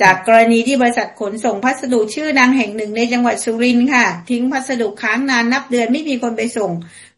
[0.00, 6.72] จากกรณีที่บริษัทขนส่งพัสดุชื่อดังแห่งหนึ่งในจังหวัดสุรินทร์ค่ะ ทิ้งพัสดุค้างนานนับเดือนไม่มีคนไปส่ง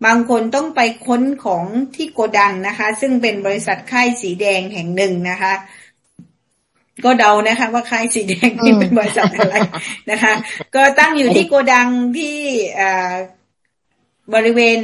[0.04, 1.64] บางคนต้องไปค้นของ
[1.96, 5.54] ที่โกดังนะคะ ซึ่งเป็นบริษัทค่ายสีแดงแห่งหนึ่งนะคะ
[7.04, 9.56] ก็เดานะคะ ว่าค่ายสีแดงนี่เป็นบริษัทอะไร
[10.10, 10.32] นะคะ
[10.74, 12.38] ก็ตั้งอยู่ที่โกดังที่
[14.34, 14.78] บริเวณ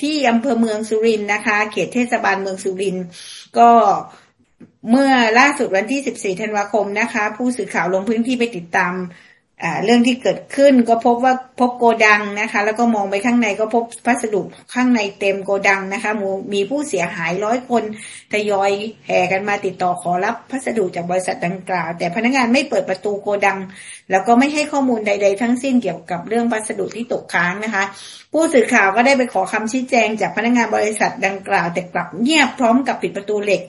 [0.00, 3.06] ที่อำเภอเมืองสุรินทร์นะคะ เขตเทศบาลเมืองสุรินทร์
[3.58, 3.70] ก็
[4.90, 8.92] เมื่อล่าสุดวันที่ 14 ธันวาคมนะคะ ผู้สื่อข่าวลงพื้นที่ไปติดตาม
[9.84, 14.42] เรื่องที่เกิดขึ้นก็พบว่าพบโกดังนะคะ แล้วก็มองไปข้างในก็พบพัสดุ
[14.74, 16.10] ข้างในเต็มโกดังนะคะ
[16.54, 17.82] มีผู้เสียหายร้อยคน
[18.32, 18.70] ทยอย
[19.06, 23.58] แห่กันมาติดต่อขอรับพัสดุจากบริษัทดังกล่าว แต่พนักงานไม่เปิดประตูโกดัง
[24.10, 27.84] แล้วก็ไม่ให้ข้อมูลใด ๆ ทั้งสิ้นเกี่ยวกับเรื่องพัสดุที่ตกค้างนะคะ
[28.32, 33.62] ผู้สื่อข่าวก็ได้ไปขอคำชี้แจงจากพนักงานบริษัทดังกล่าว แต่กลับเงียบพร้อมกับปิดประตูเหล็ก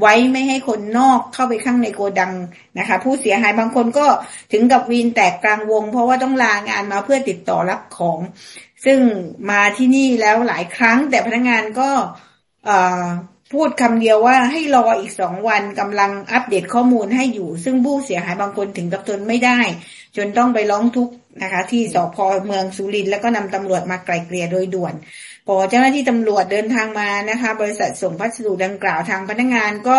[0.00, 2.32] ไว้ไม่ให้คนนอกเข้าไปข้างในโกดัง
[2.78, 4.06] นะคะ ผู้เสียหายบางคนก็
[4.52, 8.18] ถึงกับวีนแตกกลางวง เพราะว่าต้องลางานมาเพื่อติดต่อรับของ
[8.84, 8.98] ซึ่ง
[9.50, 11.90] มาที่นี่แล้วหลายครั้ง แต่พนักงานก็
[13.52, 19.60] พูดคำเดียวว่าให้รออีกสองวันกำลังอัปเดตข้อมูลให้อยู่ ซึ่งผู้เสียหายบางคนถึงกับทนไม่ได้
[20.16, 24.94] จนต้องไปร้องทุกข์นะคะ ที่สพเมืองสุรินทร์แล้วก็นำตำรวจมาไกลเกลี่ยโดยด่วน
[25.46, 29.98] พอเจ้าหน้าที่ตำรวจเดินทางมานะคะ บริษัทส่งพัสดุดังกล่าวทางพนักงานก็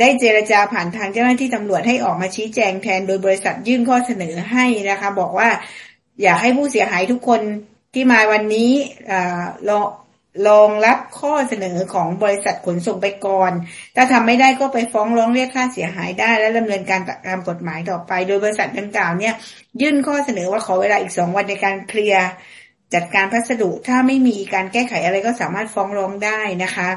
[0.00, 5.48] ได้เจรจาผ่านทางเจ้าหน้าที่ตำรวจให้ออกมาชี้แจงแทนโดยบริษัทยื่นข้อเสนอให้นะคะ บอกว่า
[6.22, 7.40] อยากให้ผู้เสียหายทุกคน
[7.94, 8.70] ที่มาวันนี้
[9.68, 9.84] ลอง
[10.48, 13.52] ลองรับข้อเสนอของบริษัทขนส่งไปก่อน
[13.96, 19.34] ถ้าทำไม่ได้ก็ไปฟ้องร้องเรียกค่าเสียหายได้ และดำเนินการตามกฎหมายต่อไป โดยบริษัทดังกล่าวเนี่ย
[19.80, 22.28] ยื่นข้อเสนอว่าขอเวลาอีกสองวันในการเคลียร์
[22.94, 26.88] จัดการพัสดุถ้าไม่มีการแก้ไขอะไรก็สามารถฟ้องร้องได้นะคะ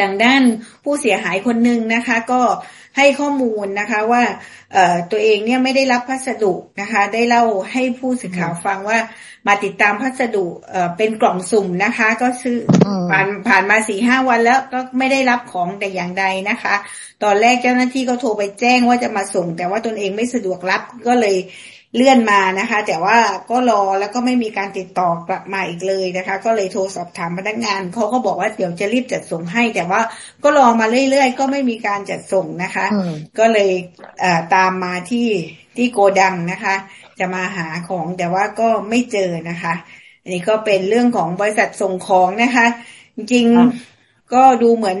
[0.00, 0.42] ทางด้าน
[0.84, 2.42] ผู้เสียหายคนหนึ่งนะคะ ก็
[2.96, 4.22] ให้ข้อมูลนะคะว่า
[5.10, 8.98] ตัวเองเนี่ยไม่ได้รับพัสดุนะคะ ได้เล่าให้ผู้สื่อข่าวฟังว่า
[9.46, 10.46] มาติดตามพัสดุ
[10.96, 12.56] เป็นกล่องสุ่มนะคะ ก็ซื้อ
[13.10, 16.74] ผ่านผ่านมาสี่ห้าวันแล้วก็ไม่ได้รับของแต่อย่างใดนะคะ
[17.24, 21.36] ตอนแรกเจ้าหน้าที่ก็โทรไปแจ้งว่าจะมาส่ง แต่ว่าตนเองไม่สะดวกรับก็เลย
[21.96, 23.18] เลื่อนมานะคะ แต่ว่า
[23.50, 30.00] ก็รอแล้วก็ไม่มีการติดต่อกลับมาอีกเลยนะคะ ก็เลยโทรสอบถามพนักงานเขาก็บอกว่าเดี๋ยวจะรีบจัดส่งให้ แต่ว่า
[30.44, 32.86] ก็รอมาเรื่อยๆ ก็ไม่มีการจัดส่งนะคะ
[33.38, 33.70] ก็เลย
[34.54, 35.28] ตามมาที่
[35.76, 36.74] ที่โกดังนะคะ
[37.18, 39.74] จะมาหาของแต่ว่าก็ไม่เจอนะคะ
[40.22, 42.66] อันนี้ก็เป็นเรื่องของบริษัทส่งของนะคะ
[43.16, 44.98] จริงๆก็ดูเหมือน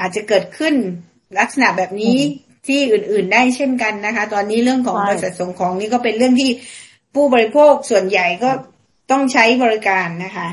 [0.00, 0.74] อาจจะเกิดขึ้น
[1.38, 2.16] ลักษณะแบบนี้
[2.66, 6.50] ที่อื่น ๆได้เช่นกันนะคะ ตอนนี้เรื่องของบริษัทส่งของนี่ก็เป็นเรื่องที่
[7.14, 8.50] ผู้บริโภคส่วนใหญ่ก็
[9.10, 10.48] ต้องใช้บริการนะคะ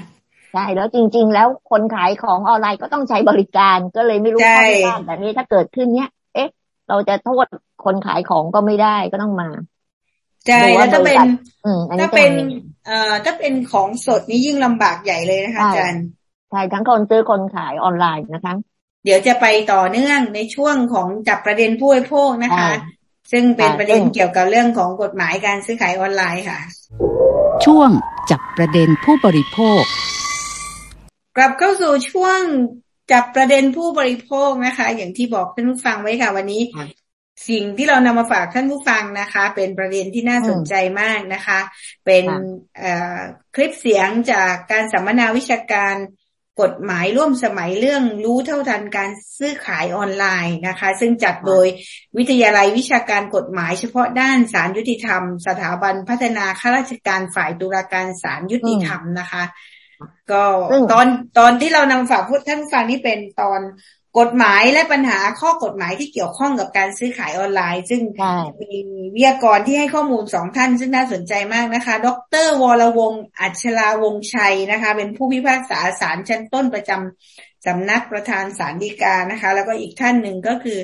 [0.53, 6.49] ใช่แล้วจริง ๆ แล้วคนขายของออนไลน์ก็ต้องใช้บริการก็เลยไม่รู้ข้อพิพาทแบบนี้ถ้าเกิดขึ้นเนี้ย เอ๊ะ
[6.89, 7.45] เราจะโทษ
[7.85, 9.49] คนขายของก็ไม่ได้ก็ต้องมา
[10.47, 11.19] ใช่แล้วถ้าเป็น
[12.01, 12.31] ถ้าเป็น
[12.85, 16.03] เอ่อถ้าเป็นของสดนี่ยิ่งลำบากใหญ่เลยนะคะอาจารย์
[16.51, 18.55] ใช่ทั้งคนซื้อคนขายออนไลน์นะคะ
[19.05, 22.71] เดี๋ยวจะไปต่อเนื่องในช่วงของจับประเด็นผู้บริโภคนะคะ
[23.31, 26.59] ซึ่งเป็นประเด็นเกี่ยวกับเรื่องของกฎหมายการซื้อขายออนไลน์ค่ะ
[27.65, 27.89] ช่วง
[28.31, 29.81] จับประเด็นผู้บริโภค
[31.37, 32.39] กลับเข้าสู่ช่วง
[33.11, 36.61] จับประเด็นผู้บริโภคนะคะ อย่างที่บอกท่านผู้ฟังไว้ค่ะ วันนี้
[37.49, 41.59] สิ่งที่เรานำมาฝากท่านผู้ฟังนะคะ เป็นประเด็นที่น่าสนใจมากนะคะ
[42.05, 42.25] เป็น
[43.55, 45.95] คลิปเสียงจากการสัมมนาวิชาการ
[46.61, 51.67] กฎหมายร่วมสมัยเรื่องรู้เท่าทันการซื้อขายออนไลน์นะคะ ซึ่งจัดโดย
[52.17, 59.43] วิทยาลัยวิชาการกฎหมายเฉพาะด้านสารยุติธรรม สถาบันพัฒนาข้าราชการฝ่ายตุลาการสารยุติธรรมนะคะ
[60.31, 60.43] ก็
[60.93, 61.07] ตอน
[61.39, 63.59] ตอนที่เรานำฝากพูดท่านฟังนี่เป็นตอน
[64.19, 68.01] กฎหมายและปัญหาข้อกฎหมายที่เกี่ยวข้องกับการซื้อขายออนไลน์ ซึ่ง
[68.61, 68.75] มี
[69.15, 72.07] วิทยากรที่ให้ข้อมูลสองท่าน ซึ่งน่าสนใจมากนะคะ ด
[72.45, 80.79] รวรวงอัชลาวงชัยนะคะ เป็นผู้พิพากษาศาลชั้นต้นประจำสำนักประธานศาลฎีกานะคะ แล้วก็อีกท่านหนึ่งก็คือ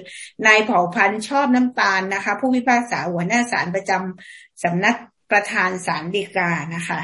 [0.45, 4.95] นายเผ่าพันธ์ชอบน้ำตาลนะคะ ผู้พิพากษาหัวหน้าศาลประจำสำนัก
[5.31, 7.01] ประธานศาลฎีกานะคะ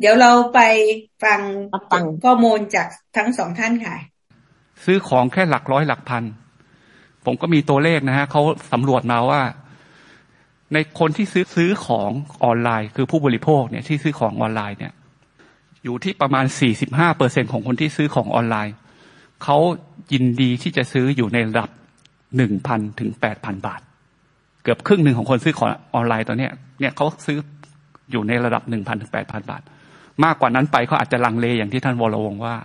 [0.00, 0.60] เดี๋ยวเราไป
[1.24, 1.40] ฟัง
[2.24, 3.96] ข้อมูลจากทั้งสองท่านค่ะ
[4.84, 6.24] ซื้อของแค่หลักร้อยหลักพัน
[7.24, 8.42] ผมก็มีตัวเลขนะฮะเขา
[8.72, 9.42] สำรวจมาว่า
[10.72, 12.10] ในคนที่ซื้อซื้อของ
[12.44, 14.92] ออนไลน์ คือผู้บริโภคเนี่ยที่ซื้อของออนไลน์เนี่ย
[15.84, 18.74] อยู่ที่ประมาณสี่สิบห้าเปอร์เซ็นของคนที่ซื้อของออนไลน์
[19.44, 19.58] เขา
[20.12, 21.70] ยินดีที่จะซื้ออยู่ในระดับ
[22.36, 23.80] หนึ่งพันถึงแปดพันบาท
[24.62, 27.38] เกือบครึ่งหนึ่งของคนซื้อของออนไลน์ตอนเนี้ยเนี่ยเขาซื้อ
[28.10, 29.62] อยู่ในระดับหนึ่งพันถึงแปดพันบาท
[30.24, 32.56] มากกว่านั้นไปเขาอาจจะลังเลอย่างที่ท่านวรวงว่า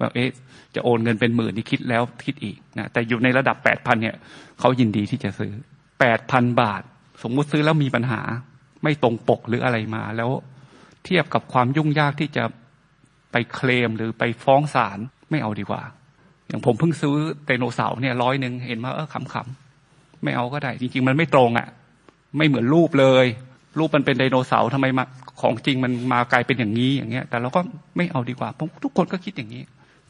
[0.00, 0.28] ว่าเอ๊ะ
[0.74, 4.16] จะโอนเงินเป็นหมื่นนี่คิดแล้วคิดอีกนะแต่อยู่ในระดับแปดพันเนี่ย
[4.60, 5.52] เขายินดีที่จะซื้อ
[6.00, 6.82] แปดพันบาท
[7.22, 8.20] สมมุติซื้อแล้วมีปัญหา
[8.82, 10.30] ไม่ตรงปกหรืออะไรมา แล้ว
[11.04, 12.44] เทียบกับความยุ่งยากที่จะ
[13.32, 14.98] ไปเคลมหรือไปฟ้องศาล
[15.30, 15.82] ไม่เอาดีกว่า
[16.48, 17.14] อย่างผมเพิ่งซื้อ
[17.46, 21.68] ไดโนเสาร์เนี่ยร้อยหนึ่งเห็นมาเออขำๆไม่เอาก็ได้ จริง ๆ มันไม่ตรงอะ่ะ
[22.36, 23.26] ไม่เหมือนรูปเลย
[23.78, 25.04] รูปมันเป็นไดโนเสาร์ทำไมมา
[25.40, 27.60] ของจริงมันมากลายเป็นอย่างนี้อย่างเงี้ย แต่เราก็
[27.96, 28.48] ไม่เอาดีกว่า
[28.84, 29.62] ทุกคนก็คิดอย่างนี้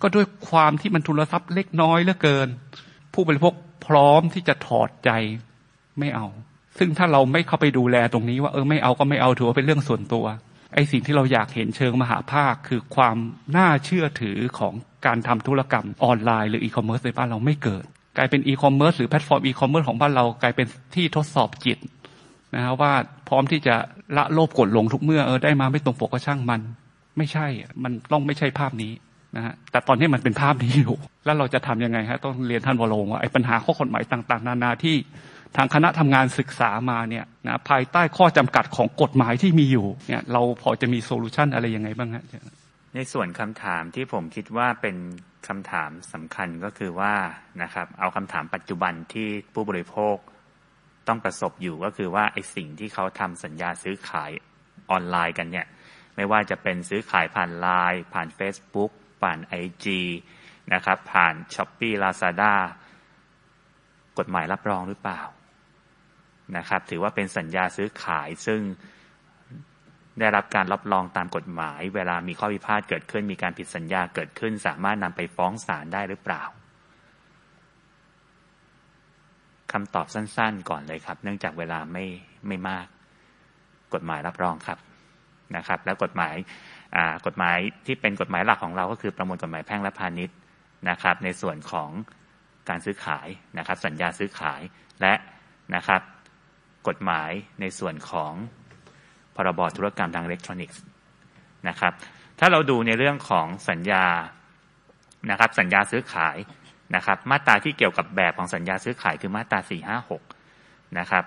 [0.02, 2.48] ก็ด้วยความที่มันทุนทรัพย์เล็กน้อยเหลือเกิน
[3.14, 3.54] ผู้บริโภค
[3.86, 5.10] พร้อมที่จะถอดใจ
[5.98, 6.26] ไม่เอา
[6.78, 10.26] ซึ่งถ้าเราไม่เข้าไปดูแลตรงนี้ว่าเออไม่เอาก็ไม่เอาถือว่าเป็นเรื่องส่วนตัว
[10.74, 13.16] ไอ้สิ่งที่เราอยากเห็นเชิงมหาภาค คือความ
[13.56, 14.74] น่าเชื่อถือของ
[15.06, 17.84] การทำธุรกรรมออนไลน์หรืออีคอมเมิร์ซในบ้านเราไม่เกิด
[18.16, 21.78] กลายเป็นอีคอมเมิร์ซหรือแพลตฟอร์มอีคอมเมิร์ซของบ้านเรากลายเป็นที่ทดสอบจิต
[22.54, 22.92] นะฮะว่า
[23.28, 23.74] พร้อมที่จะ
[24.16, 26.60] ละโลภกดลงทุกเมื่อเออได้มาไม่ตรงปกก็ช่างมัน
[27.16, 27.46] ไม่ใช่
[27.82, 28.92] มันต้องไม่ใช่ภาพนี้
[29.36, 34.96] นะฮะแต่ตอนนี้มันเป็นภาพนี้อยู่ แล้วเราจะทำยังไงฮะต้องเรียนท่านวโรงว่าไอ้ปัญหาข้อกฎหมายต่าง ๆ นานาที่
[35.56, 42.24] ทางคณะทำงานศึกษามาเนี่ยนะภายใต้ข้อจำกัดของกฎหมายที่มีอยู่เนี่ยเราพอจะมี solution อะไรยังไงบ้างฮะ
[42.94, 44.96] ในส่วนคำถามที่ผมคิดว่าเป็น
[45.48, 47.14] คำถามสำคัญก็คือว่า
[47.62, 50.16] นะครับเอาคำถามปัจจุบันที่ผู้บริโภค
[51.08, 54.30] ต้องประสบอยู่ก็คือว่าไอ้สิ่งที่เขาทำสัญญาซื้อขาย
[54.90, 55.66] ออนไลน์กันเนี่ย
[56.16, 58.90] ไม่ว่าจะเป็นซื้อขายผ่านไลน์ผ่าน Facebook
[59.22, 59.54] ผ่านไอ
[59.84, 60.00] จี
[60.74, 62.54] นะครับ ผ่าน s h อ p e e Lazada
[64.18, 65.20] กฎหมายรับรองหรือเปล่า
[66.56, 68.60] นะครับ ถือว่าเป็นสัญญาซื้อขายซึ่ง
[70.18, 76.42] ได้รับการรับรองตามกฎหมาย เวลามีข้อพิพาทเกิดขึ้น มีการผิดสัญญาเกิดขึ้น สามารถนำไปฟ้องศาลได้หรือเปล่า
[79.72, 82.06] คำตอบสั้น ๆ ก่อนเลยครับ เนื่องจากเวลาไม่
[82.46, 82.86] ไม่มาก
[83.94, 84.78] กฎหมายรับรองครับ
[85.56, 86.34] นะครับ แล้วกฎหมาย
[87.26, 90.36] กฎหมายที่เป็นกฎหมายหลักของเราก็คือประมวลกฎหมายแพ่งและพาณิชย์
[90.88, 91.90] นะครับ ในส่วนของ
[92.68, 94.60] การซื้อขายนะครับ สัญญาซื้อขาย
[95.00, 95.14] และ
[95.74, 96.00] นะครับ
[96.88, 98.32] กฎหมายในส่วนของ
[99.36, 100.82] พรบธุรกรรมทางอิเล็กทรอนิกส์
[101.68, 101.92] นะครับ
[102.38, 104.04] ถ้าเราดูในเรื่องของสัญญา
[105.30, 106.36] นะครับ สัญญาซื้อขาย
[106.94, 110.22] นะครับ มาตราที่เกี่ยวกับแบบของสัญญาซื้อขายคือมาตราสี่ห้าหก
[110.98, 111.24] นะครับ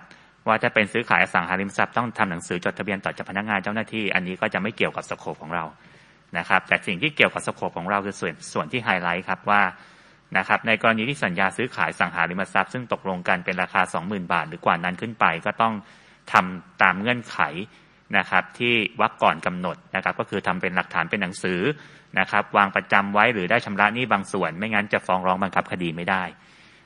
[0.47, 5.65] ว่าจะเป็นซื้อขายอสังหาริมทรัพย์ต้องทำหนังสือจดทะเบียนต่อจากพนักงานเจ้าหน้าที่ อันนี้ก็จะไม่เกี่ยวกับสโคปของเรา
[6.37, 9.61] นะครับ แต่สิ่งที่เกี่ยวกับสโคปของเราคือส่วนส่วนที่ไฮไลท์ครับว่า
[10.37, 15.73] นะครับในกรณีที่สัญญาซื้อขายสังหาริมทรัพย์ซึ่งตกลงกันเป็นราคา 20,000 บาท หรือกว่านั้นขึ้นไปก็ต้อง
[16.31, 17.39] ทำตามเงื่อนไข
[18.17, 21.61] นะครับที่วักก่อนกำหนดนะครับก็คือทำเป็นหลักฐานเป็นหนังสือ
[22.19, 26.23] นะครับวางประจำไว้หรือได้ชำระหนี้บางส่วน ไม่งั้นจะฟ้องร้องบังคับคดีไม่ได้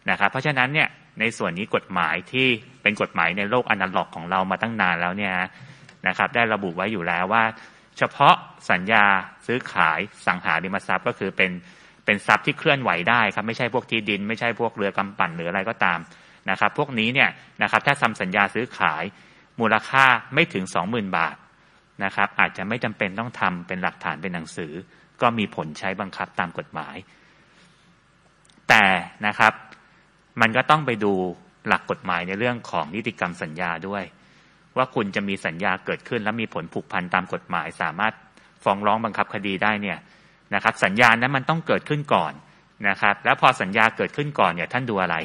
[0.10, 0.90] นะครับเพราะฉะนั้นเนี่ย
[1.20, 2.48] ในส่วนนี้กฎหมายที่
[2.82, 5.34] เป็นกฎหมายในโลกอนาล็อกของเรามาตั้งนานแล้วเนี่ย
[6.08, 7.44] นะครับได้ระบุไว้อยู่แล้วว่า
[7.98, 8.36] เฉพาะ
[8.72, 9.04] สัญญา
[9.48, 11.52] ซื้อขายสังหาริมทรัพย์ก็คือเป็น
[12.06, 16.00] เป็นทรัพย์ที่เคลื่อนไหวได้ครับไม่ใช่พวกที่ดิน ไม่ใช่พวกเรือกำปั่นหรืออะไรก็ตาม
[16.50, 17.30] นะครับ พวกนี้เนี่ย
[17.62, 19.04] นะครับถ้าทำสัญญาซื้อขาย
[19.60, 21.36] มูลค่าไม่ถึงสองหมื่นบาท
[22.04, 24.72] นะครับ อาจจะไม่จำเป็นต้องทำเป็นหลักฐานเป็นหนังสือ
[25.22, 26.96] ก็มีผลใช้บังคับตามกฎหมาย
[28.70, 28.86] แต่
[29.28, 29.54] นะครับ
[30.42, 31.14] มันก็ต้องไปดู
[31.68, 34.04] หลักกฎหมายในเรื่องของนิติกรรมสัญญาด้วย
[34.78, 38.14] ว่าคุณจะมีสัญญาเกิดขึ้น และมีผลผูกพันตามกฎหมาย สามารถ
[38.64, 39.98] ฟ้องร้องบังคับคดีได้เนี่ย
[40.54, 42.34] นะครับ สัญญานั้นมันต้องเกิดขึ้นก่อน
[42.90, 45.16] นะครับ แล้วพอสัญญาเกิดขึ้นก่อนเนี่ยท่านดูอะไร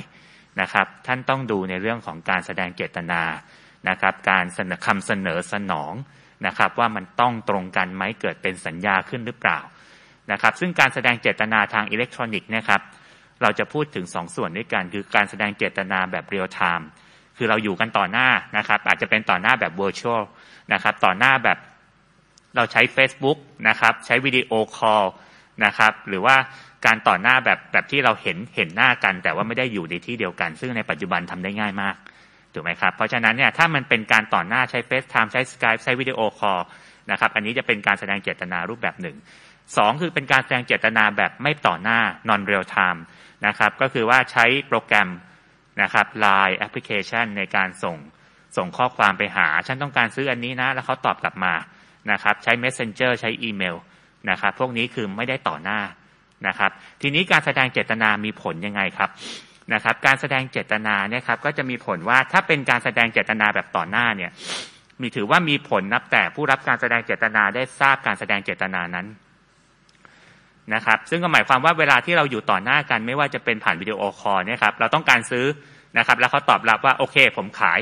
[0.61, 3.23] นะครับ ท่านต้องดูในเรื่องของการแสดงเจตนา
[3.89, 5.93] นะครับ การเสนอคำเสนอสนอง
[6.47, 9.59] นะครับ ว่ามันต้องตรงกันไหมเกิดเป็นสัญญาขึ้นหรือเปล่า
[10.33, 12.81] นะครับ ซึ่งการแสดงเจตนาทางอิเล็กทรอนิกส์นะครับ
[13.43, 16.89] เราจะพูดถึงสองส่วนด้วยกันคือการแสดงเจตนาแบบ real time
[17.37, 20.23] คือเราอยู่กันต่อหน้านะครับ อาจจะเป็นต่อหน้าแบบ virtual
[20.73, 21.59] นะครับ ต่อหน้าแบบ
[22.57, 25.05] เราใช้ Facebook นะครับ ใช้วิดีโอคอล
[25.65, 26.37] นะครับ หรือว่า
[26.87, 31.97] การต่อหน้าแบบแบบที่เราเห็นเห็นหน้ากัน แต่ว่าไม่ได้อยู่ในที่เดียวกัน ซึ่งในปัจจุบันทำได้ง่ายมาก
[32.55, 36.61] ถูกไหมครับเพราะฉะนั้นเนี่ยถ้ามันเป็นการต่อหน้าใช้ FaceTime ใช้ Skype ใช้วิดีโอคอล
[37.11, 39.17] นะครับอันนี้จะเป็นการแสดงเจตนารูปแบบหนึ่ง
[39.77, 41.99] สองคือเป็นการแสดงเจตนาแบบไม่ต่อหน้า
[42.29, 43.01] non real time
[43.47, 45.09] นะครับ ก็คือว่าใช้โปรแกรม
[45.83, 47.97] นะครับ Line แอปพลิเคชันในการส่ง
[48.57, 51.55] ส่งข้อความไปหา ฉันต้องการซื้ออันนี้นะ แล้วเขาตอบกลับมา
[52.11, 53.77] นะครับ ใช้ Messenger ใช้อีเมล
[54.31, 55.81] นะครับ พวกนี้คือไม่ได้ต่อหน้า
[56.47, 56.71] นะครับ
[57.03, 59.11] ทีนี้การแสดงเจตนามีผลยังไงครับ
[59.73, 64.31] นะครับ การแสดงเจตนาเนี่ยครับก็จะมีผลว่าถ้าเป็นการแสดงเจตนาแบบต่อหน้าเนี่ย
[65.01, 69.07] มีถือว่ามีผลนับแต่ผู้รับการแสดงเจตนาได้ทราบการแสดงเจตนานั้น
[70.75, 75.47] นะครับ ซึ่งก็หมายความว่าเวลาที่เราอยู่ต่อหน้ากันไม่ว่าจะเป็นผ่านวิดีโอคอลเนี่ยครับเราต้องการซื้อ
[75.99, 77.81] นะครับ แล้วเขาตอบรับว่าโอเค ผมขาย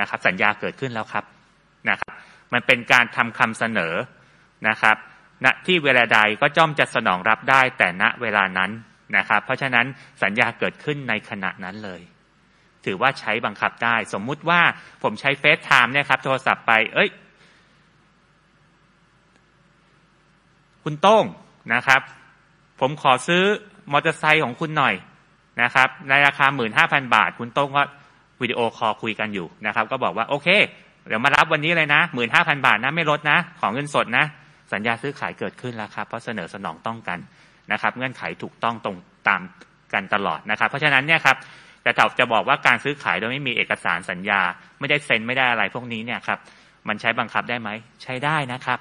[0.00, 1.24] นะครับ สัญญาเกิดขึ้นแล้วครับ
[1.88, 2.12] นะครับ
[2.52, 3.94] มันเป็นการทำคำเสนอ
[4.68, 4.96] นะครับ
[5.44, 8.70] ณที่เวลาใดก็จ้อมจะสนองรับได้แต่ณเวลานั้น
[9.16, 9.86] นะครับ เพราะฉะนั้น
[10.22, 12.00] สัญญาเกิดขึ้นในขณะนั้นเลย
[12.84, 14.60] ถือว่าใช้บังคับได้ สมมุติว่า
[15.02, 17.10] ผมใช้ FaceTime เนี่ยครับโทรศัพท์ไป เอ้ย
[20.84, 21.24] คุณโต้ง
[21.74, 22.00] นะครับ
[22.80, 23.42] ผมขอซื้อ
[23.92, 24.94] มอเตอร์ไซค์ของคุณหน่อย
[25.62, 27.84] นะครับ ในราคาหมื่นห้าพันบาท คุณโต้งก็
[28.40, 30.48] วิดีโอคอลคุยกันอยู่นะครับ ก็บอกว่าโอเค
[31.08, 34.24] เดี๋ยวมารับวันนี้เลยนะหมื่นห้าพันบาทนะไม่ลดนะ ขอเงินสดนะ
[34.72, 37.18] สัญญาซื้อขายเกิดขึ้นแล้วครับ เพราะเสนอสนองต้องกัน
[37.72, 38.96] นะครับ เงื่อนไขถูกต้องตรง
[39.28, 39.40] ตาม
[39.92, 41.36] กันตลอดนะครับ เพราะฉะนั้นเนี่ยครับ
[41.82, 44.40] แต่ถ้าจะบอกว่าการซื้อขายโดยไม่มีเอกสารสัญญา
[44.78, 46.38] ไม่ได้เซ็นไม่ได้อะไรพวกนี้เนี่ยครับ
[46.88, 47.68] มันใช้บังคับได้ไหม
[48.02, 48.78] ใช้ได้นะครับ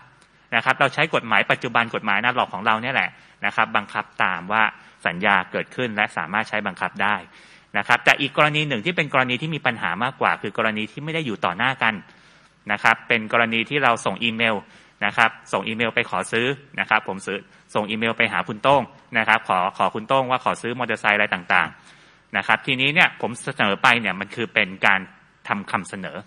[0.55, 3.09] นะครับ เราใช้กฎหมายปัจจุบันกฎหมายนาหลอกของเราเนี่ยแหละ
[3.45, 4.63] นะครับ บังคับตามว่า
[5.07, 7.15] สัญญาเกิดขึ้นและสามารถใช้บังคับได้
[7.77, 11.93] นะครับแต่อีกกรณีหนึ่งที่เป็นกรณีที่มีปัญหามากกว่า คือกรณีที่ไม่ได้อยู่ต่อหน้ากัน
[12.71, 14.55] นะครับ เป็นกรณีที่เราส่งอีเมล
[15.05, 16.47] นะครับ ส่งอีเมลไปขอซื้อ
[16.79, 17.39] นะครับ ผมซื้อ
[17.75, 18.81] ส่งอีเมลไปหาคุณโต้ง
[19.17, 24.99] นะครับ ขอขอคุณโต้งว่าขอซื้อมอเตอร์ไซค์อะไรต่างๆนะครับ ทีนี้เนี่ยผมเสนอไปเนี่ยมันคือเป็นการ
[25.47, 26.17] ทำคำเสนอ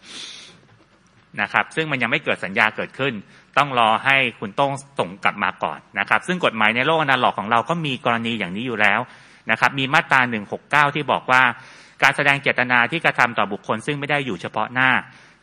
[1.41, 3.13] นะครับ ซึ่งมันยังไม่เกิดสัญญาเกิดขึ้น
[3.59, 9.01] ต้องรอให้คุณต้องส่งกลับมาก่อนนะครับ ซึ่งกฎหมายในโลกอนาล็อกของเราก็มีกรณีอย่างนี้อยู่แล้ว
[9.51, 10.21] นะครับ มีมาตรา
[10.89, 11.43] 169 ที่บอกว่า
[12.03, 14.91] การแสดงเจตนาที่กระทำต่อบุคคล ซึ่งไม่ได้อยู่เฉพาะหน้า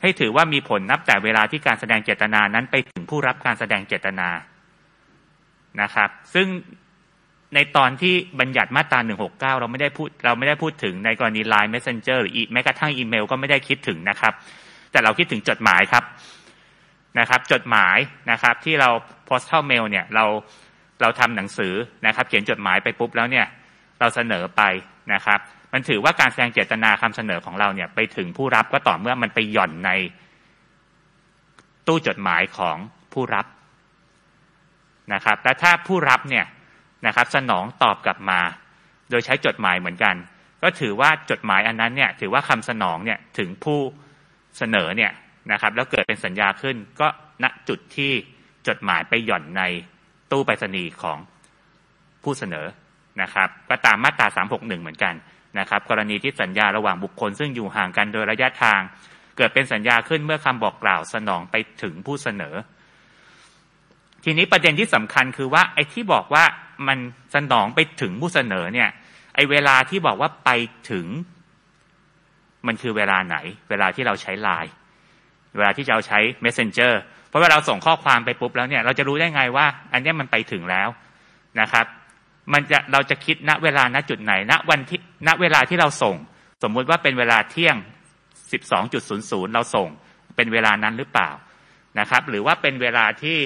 [0.02, 4.30] ให้ถือว่ามีผลนับแต่เวลาที่การแสดงเจตนานั้นไปถึงผู้รับการแสดงเจตนา
[5.82, 6.48] นะครับ ซึ่ง
[7.56, 14.34] ในตอนที่บัญญัติมาตรา 169 เราไม่ได้พูดเราไม่ได้พูดถึงในกรณี Line Messenger หรือแม้กระทั่งอีเมลก็ไม่ได้คิดถึงนะครับ
[14.92, 16.04] แต่เราคิดถึงจดหมายครับ
[17.20, 17.98] นะครับจดหมาย
[18.32, 18.90] นะครับที่เรา
[19.30, 20.26] postal mail เนี่ยเรา
[21.02, 21.74] เราทำหนังสือ
[22.06, 23.46] นะครับ เขียนจดหมายไปปุ๊บแล้วเนี่ย
[24.00, 24.62] เราเสนอไป
[25.14, 25.40] นะครับ
[25.74, 29.92] มันถือว่าการแสดงเจตนาคำเสนอของเราเนี่ยไปถึงผู้รับก็ต่อเมื่อมันไปหย่อนใน
[31.88, 32.78] ตู้จดหมายของ
[33.14, 33.46] ผู้รับ
[35.14, 36.46] นะครับ และถ้าผู้รับเนี่ย
[37.08, 38.40] นะครับ สนองตอบกลับมา
[39.10, 40.16] โดยใช้จดหมายเหมือนกัน
[40.64, 43.80] ก็ถือว่าจดหมายอันนั้นเนี่ยถือว่าคำสนองเนี่ยถึงผู้
[44.58, 45.12] เสนอเนี่ย
[45.52, 47.08] นะครับ แล้วเกิดเป็นสัญญาขึ้นก็
[47.44, 48.12] ณจุดที่
[48.68, 49.62] จดหมายไปหย่อนใน
[50.32, 51.18] ตู้ไปรษณีย์ของ
[52.24, 52.66] ผู้เสนอ
[53.22, 55.14] นะครับ ก็ตามมาตรา 361 เหมือนกัน
[55.60, 58.80] นะครับ กรณีที่สัญญาระหว่างบุคคล ซึ่งอยู่ห่างกันโดยระยะทาง
[59.38, 62.56] เกิดเป็นสัญญาขึ้นเมื่อคำบอกกล่าวสนองไปถึงผู้เสนอ
[64.24, 66.44] ทีนี้ประเด็นที่สำคัญคือว่าไอ้ที่บอกว่า
[66.88, 66.98] มัน
[67.36, 68.90] สนองไปถึงผู้เสนอเนี่ย
[69.36, 70.50] ไอ้เวลาที่บอกว่าไป
[70.90, 71.08] ถึง
[72.68, 73.38] มันคือเวลาไหน
[73.70, 74.72] เวลาที่เราใช้ไลน์
[75.58, 76.94] เวลาที่จะเอาใช้ messenger
[77.28, 80.90] เพราะเวลาเราส่งข้อความไปปุ๊บแล้วเนี่ยเราจะรู้ได้ไงว่า อันนี้มันไปถึงแล้ว
[81.62, 81.86] นะครับ
[82.54, 86.16] มันจะเราจะคิดณเวลาณจุดไหนณวันที่ณเวลาที่เราส่ง
[86.64, 87.76] สมมุติว่าเป็นเวลาเที่ยง
[88.66, 89.90] 12.00 เราส่ง
[90.36, 91.30] เป็นเวลานั้นหรือเปล่า
[92.00, 93.38] นะครับ หรือว่าเป็นเวลาที่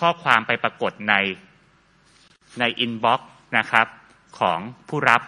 [0.00, 1.14] ข้อความไปปรากฏใน
[2.60, 3.86] ในอินบ็อกซ์นะครับ
[4.38, 5.22] ของผู้รับ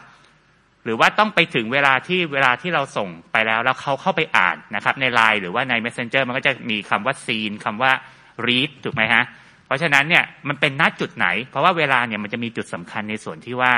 [0.85, 7.93] หรือว่าต้องไปถึงเวลาที่เวลาที่เราส่งไปแล้ว แล้วเขาเข้าไปอ่านนะครับในไลน์หรือว่าใน Messenger มันก็จะมีคำว่า seen คำว่า
[8.47, 9.25] read ถูกไหมฮะ
[9.67, 13.73] เพราะฉะนั้นเนี่ยมันเป็นนัดจุดไหน เพราะว่าเวลาเนี่ยมันจะมีจุดสำคัญในส่วนที่ว่า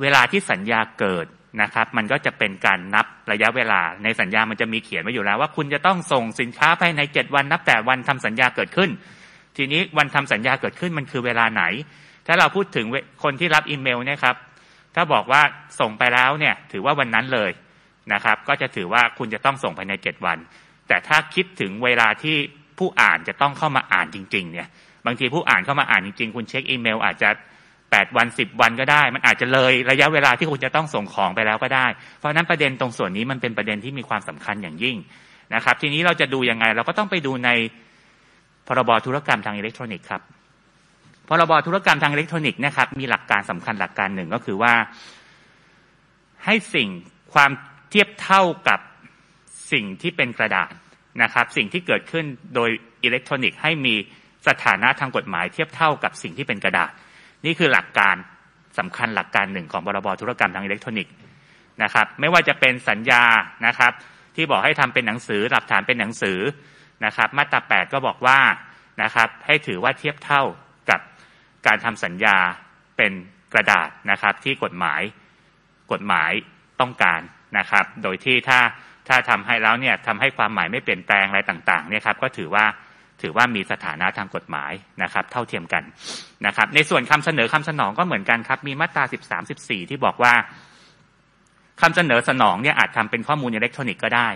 [0.00, 1.26] เวลาที่สัญญาเกิด
[1.62, 8.90] นะครับ มันก็จะเป็นการนับระยะเวลา ในสัญญามันจะมีเขียนไว้อยู่แล้ว ว่าคุณจะต้องส่งสินค้าภายในเจ็ดวันนับแต่วันทำสัญญาเกิดขึ้น
[9.56, 11.64] ทีนี้วันทำสัญญาเกิดขึ้นมันคือเวลาไหน
[12.26, 12.86] ถ้าเราพูดถึง
[13.22, 14.36] คนที่รับอีเมลเนี่ยครับ
[14.96, 15.42] ถ้าบอกว่า
[15.80, 17.50] ส่งไปแล้วเนี่ยถือว่าวันนั้นเลย
[18.12, 20.38] นะครับ ก็จะถือว่าคุณจะต้องส่งภายในเจ็ดวัน
[20.88, 22.36] แต่ถ้าคิดถึงเวลาที่
[22.78, 24.68] ผู้อ่านจะต้องเข้ามาอ่านจริง ๆ เนี่ย
[25.06, 27.30] บางทีผู้อ่านเข้ามาอ่านจริง ๆ คุณเช็คอีเมลอาจจะ
[27.90, 31.86] แปดวันสิบวันก็ได้ มันอาจจะเลยระยะเวลาที่คุณจะต้องส่งของไปแล้วก็ได้
[32.18, 34.96] เพราะนั้นประเด็นตรงส่วนนี้มันเป็นประเด็นที่มีความสำคัญอย่างยิ่ง
[35.54, 37.50] นะครับ ทีนี้เราจะดูยังไง เราก็ต้องไปดูใน
[38.66, 40.22] พรบธุรกรรมทางอิเล็กทรอนิกส์ครับ
[41.28, 44.74] พรบธุรกรรมทางอิเล็กทรอนิกส์นะครับ มีหลักการสำคัญหลักการหนึ่งก็คือว่า
[46.44, 46.88] ให้สิ่ง
[47.34, 47.50] ความ
[47.90, 48.80] เทียบเท่ากับ
[49.72, 50.72] สิ่งที่เป็นกระดาษ
[51.22, 52.24] นะครับ สิ่งที่เกิดขึ้น
[52.54, 52.70] โดย
[53.04, 53.94] อิเล็กทรอนิกส์ให้มี
[54.48, 56.90] สถานะทางกฎหมายเทียบเท่ากับสิ่งที่เป็นกระดาษ
[57.44, 58.16] นี่คือหลักการ
[58.78, 61.14] สำคัญหลักการหนึ่งของพรบธุรกรรมทางอิเล็กทรอนิกส์
[61.82, 63.22] นะครับ ไม่ว่าจะเป็นสัญญา
[63.66, 63.92] นะครับ
[64.36, 66.38] ที่บอกให้ทำเป็นหนังสือหลักฐานเป็นหนังสือ
[67.04, 68.38] นะครับ มาตราแปดก็บอกว่า
[69.02, 70.42] นะครับ ให้ถือว่าเทียบเท่า
[71.66, 72.36] การทำสัญญา
[72.96, 73.12] เป็น
[73.52, 75.00] กระดาษนะครับ ที่กฎหมาย
[75.92, 76.30] กฎหมาย
[76.80, 77.20] ต้องการ
[77.58, 78.60] นะครับ โดยที่ถ้า
[79.08, 82.64] ถ้าทำให้แล้วเนี่ยทำให้ความหมายไม่เปลี่ยนแปลงอะไรต่างๆเนี่ยครับก็ถือว่า
[83.22, 85.82] ถือว่ามีสถานะทางกฎหมายนะครับ เท่าเทียมกัน
[86.46, 90.34] นะครับ ในส่วนคำเสนอคำสนองก็เหมือนกันครับ มีมาตราสิบสามสิบสี่ที่บอกว่า
[91.80, 94.28] คำเสนอสนองเนี่ยอาจทำเป็นข้อมูลอิเล็กทรอนิกส์ก็ได้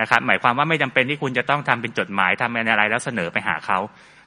[0.00, 3.78] นะครับ หมายความว่าไม่จำเป็นที่คุณจะต้องทำเป็นจดหมายทำเป็นอะไรแล้วเสนอไปหาเขา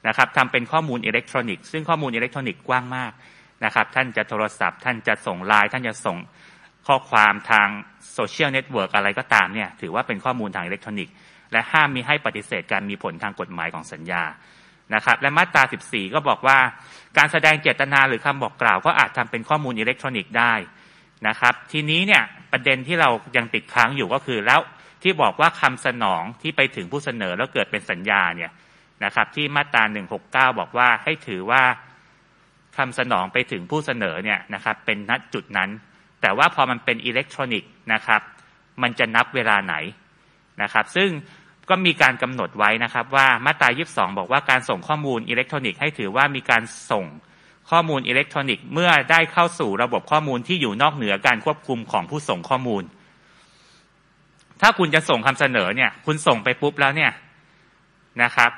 [0.08, 3.12] นะครับทำเป็นข้อมูลอิเล็กทรอนิกส์ซึ่งข้อมูลอิเล็กทรอนิกส์กว้างมาก
[3.64, 6.16] นะครับท่านจะโทรศัพท์ ท่านจะส่งไลน์ท่านจะส่ง
[6.86, 7.68] ข้อความทาง
[8.14, 11.14] โซเชียลเน็ตเวิร์กอะไรก็ตามเนี่ยถือว่าเป็นข้อมูลทางอิเล็กทรอนิกส์
[11.52, 14.22] และห้ามมิให้ปฏิเสธการมีผลทางกฎหมายของสัญญา
[14.94, 16.58] นะครับและมาตรา 14 ก็บอกว่า
[17.18, 20.54] การแสดงเจตนาหรือคำบอกกล่าว ก็อาจทำเป็นข้อมูลอิเล็กทรอนิกส์ได้
[21.28, 24.60] นะครับทีนี้เนี่ยประเด็นที่เรายังติดค้างอยู่ก็คือแล้ว
[25.02, 28.50] ที่บอกว่าคำสนองที่ไปถึงผู้เสนอแล้วเกิดเป็นสัญญาเนี่ย
[29.04, 29.82] นะครับ ที่มาตรา
[30.52, 31.62] 169 บอกว่าให้ถือว่า
[32.76, 35.70] คำสนองไปถึงผู้เสนอเนี่ยนะครับเป็นณจุดนั้น
[36.20, 38.20] แต่ว่าพอมันเป็นอิเล็กทรอนิกส์นะครับ
[38.82, 39.74] มันจะนับเวลาไหน
[40.62, 41.10] นะครับ ซึ่ง
[41.68, 47.04] ก็มีการกำหนดไว้นะครับว่ามาตรา22 บอกว่าการส่งข้อมูลอิเล็กทรอนิกส์ให้ถือว่ามีการส่ง
[47.70, 52.82] ข้อมูลอิเล็กทรอนิกส์เมื่อได้เข้าสู่ระบบข้อมูลที่อยู่นอกเหนือการควบคุมของผู้ส่งข้อมูล
[54.60, 57.12] ถ้าคุณจะส่งคำเสนอเนี่ย คุณส่งไปปุ๊บแล้วเนี่ย
[58.22, 58.50] นะครับ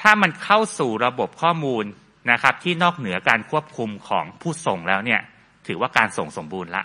[0.00, 1.84] ถ้ามันเข้าสู่ระบบข้อมูล
[2.30, 5.20] นะครับ ที่นอกเหนือการควบคุมของผู้ส่งแล้วเนี่ย
[5.66, 6.82] ถือว่าการส่งสมบูรณ์ละ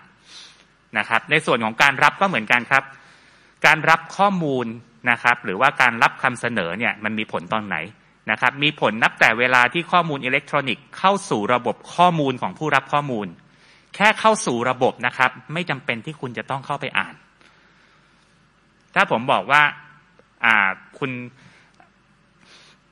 [0.97, 2.83] นะครับ ในส่วนของการรับก็เหมือนกันครับ
[3.65, 4.65] การรับข้อมูล
[5.11, 7.77] นะครับ หรือว่าการรับคำเสนอเนี่ยมันมีผลตอนไหน
[8.31, 13.27] นะครับ มีผลนับแต่เวลาที่ข้อมูลอิเล็กทรอนิกส์เข้าสู่ระบบข้อมูลของผู้รับข้อมูล
[13.95, 17.13] แค่เข้าสู่ระบบนะครับ ไม่จำเป็นที่คุณจะต้องเข้าไปอ่าน
[18.95, 19.61] ถ้าผมบอกว่า
[20.45, 20.55] อ่า
[20.99, 21.11] คุณ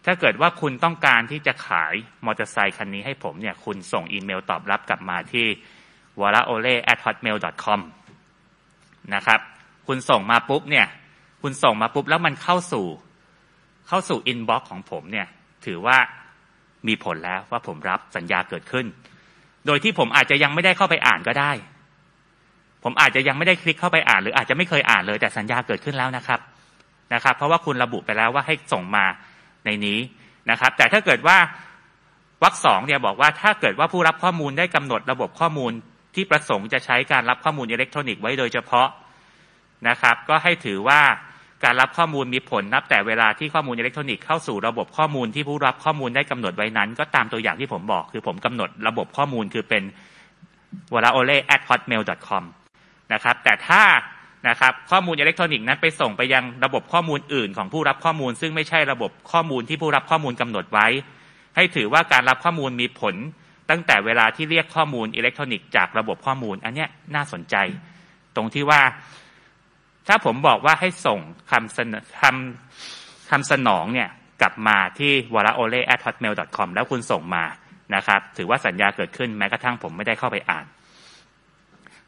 [0.09, 1.93] ถ้าเกิดว่าคุณต้องการที่จะขาย
[2.25, 5.45] มอเตอร์ไซคันนี้ให้ผมเนี่ย คุณส่งอีเมลตอบรับกลับมาที่
[6.19, 7.79] w a l a o l e at hotmail com
[9.15, 9.39] นะครับ
[9.87, 10.87] คุณส่งมาปุ๊บเนี่ย
[11.41, 12.87] คุณส่งมาปุ๊บแล้วมันเข้าสู่
[13.87, 15.27] เข้าสู่อินบ็อกซ์ของผมเนี่ย
[15.65, 15.97] ถือว่า
[16.87, 18.85] มีผลแล้วว่าผมรับสัญญาเกิดขึ้น
[19.65, 21.51] โดยที่ผมอาจจะยังไม่ได้เข้าไปอ่านก็ได้
[22.83, 26.39] ผมอาจจะยังไม่ได้คลิกเข้าไปอ่าน หรืออาจจะไม่เคยอ่านเลยแต่สัญญาเกิดขึ้นแล้วนะครับ
[27.13, 29.05] นะครับ เพราะว่าคุณระบุไปแล้วว่าให้ส่งมา
[29.67, 29.99] ในนี้
[30.51, 31.37] นะครับ แต่ถ้าเกิดว่า
[32.43, 35.71] วรรคสองเนี่ยบอกว่าถ้าเกิดว่าผู้รับข้อมูลได้กำหนดระบบข้อมูล
[36.15, 38.87] ที่ประสงค์จะใช้การรับข้อมูลอิเล็กทรอนิกส์ไว้โดยเฉพาะ
[39.87, 41.01] นะครับ ก็ให้ถือว่า
[41.63, 49.83] การรับข้อมูลมีผลนับแต่เวลาที่ข้อมูลอิเล็กทรอนิกส์เข้าสู่ระบบข้อมูลที่ผู้รับข้อมูลได้กำหนดไว้นั้น ก็ตามตัวอย่างที่ผมบอก คือผมกำหนดระบบข้อมูลคือเป็น
[50.93, 52.43] w a l a o l e at hotmail com
[53.13, 53.81] นะครับแต่ถ้า
[54.47, 60.87] นะครับข้อมูลอิเล็กทรอนิกส์นั้นไปส่งไปยังระบบข้อมูลอื่นของผู้รับข้อมูล ซึ่งไม่ใช่ระบบข้อมูลที่ผู้รับข้อมูลกำหนดไว้
[61.55, 63.15] ให้ถือว่าการรับข้อมูลมีผล
[63.69, 66.85] ตั้งแต่เวลาที่เรียกข้อมูลอิเล็กทรอนิกส์จากระบบข้อมูล อันนี้
[67.15, 67.55] น่าสนใจ
[68.35, 68.81] ตรงที่ว่า
[70.07, 71.19] ถ้าผมบอกว่าให้ส่ง
[71.51, 74.09] คำเสนอคำคำสนองเนี่ย
[74.41, 76.57] กลับมาที่ w a l a o l e h o t m a i l c
[76.61, 77.43] o m แล้วคุณส่งมา
[77.95, 80.65] นะครับ ถือว่าสัญญาเกิดขึ้นแม้กระทั่งผมไม่ได้เข้าไปอ่าน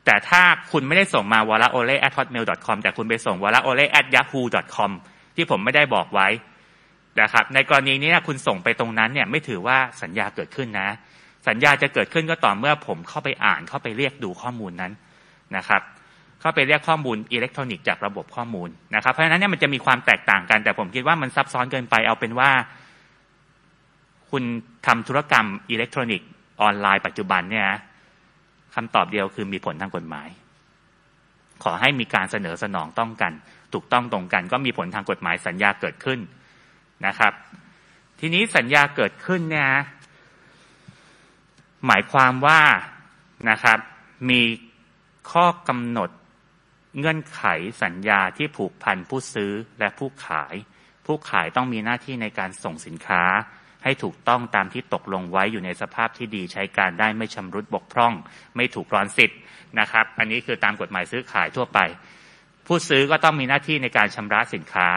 [0.09, 3.57] แต่ถ้าคุณไม่ได้ส่งมา w a l a o l e at hotmail com แต่คุณไปส่ง w a l
[3.57, 4.43] a o l e at yahoo
[4.75, 4.91] com
[5.35, 6.27] ที่ผมไม่ได้บอกไว้
[7.21, 10.89] นะครับ ในกรณีนี้คุณส่งไปตรงนั้นเนี่ยไม่ถือว่าสัญญาเกิดขึ้นนะ
[11.47, 14.91] สัญญาจะเกิดขึ้นก็ต่อเมื่อผมเข้าไปอ่านเข้าไปเรียกดูข้อมูลนั้น
[15.55, 15.81] นะครับ
[16.41, 22.49] เข้าไปเรียกข้อมูลอิเล็กทรอนิกส์จากระบบข้อมูลนะครับ เพราะฉะนั้นเนี่ยมันจะมีความแตกต่างกัน แต่ผมคิดว่ามันซับซ้อนเกินไปเอาเป็นว่า
[24.31, 24.43] คุณ
[24.85, 26.27] ทำธุรกรรมอิเล็กทรอนิกส์
[26.61, 27.67] ออนไลน์ปัจจุบันเนี่ย
[28.75, 30.27] คำตอบเดียวคือมีผลทางกฎหมาย
[31.63, 33.33] ขอให้มีการเสนอสนองต้องกัน
[33.73, 36.19] ถูกต้องตรงกัน ก็มีผลทางกฎหมายสัญญาเกิดขึ้น
[37.05, 37.33] นะครับ
[38.19, 39.69] ทีนี้สัญญาเกิดขึ้นเนี่ย
[41.85, 42.61] หมายความว่า
[43.49, 43.79] นะครับ
[44.29, 44.41] มี
[45.31, 46.09] ข้อกำหนด
[46.97, 47.43] เงื่อนไข
[47.83, 50.55] สัญญาที่ผูกพันผู้ซื้อและผู้ขาย
[51.05, 53.23] ผู้ขายต้องมีหน้าที่ในการส่งสินค้า
[53.83, 58.13] ให้ถูกต้องตามที่ตกลงไว้อยู่ในสภาพที่ดีใช้การได้ไม่ชำรุดบกพร่อง
[58.55, 59.39] ไม่ถูกรอนสิทธิ์
[59.79, 61.79] นะครับ อันนี้คือตามกฎหมายซื้อขายทั่วไป
[62.67, 64.87] ผู้ซื้อก็ต้องมีหน้าที่ในการชำระสินค้า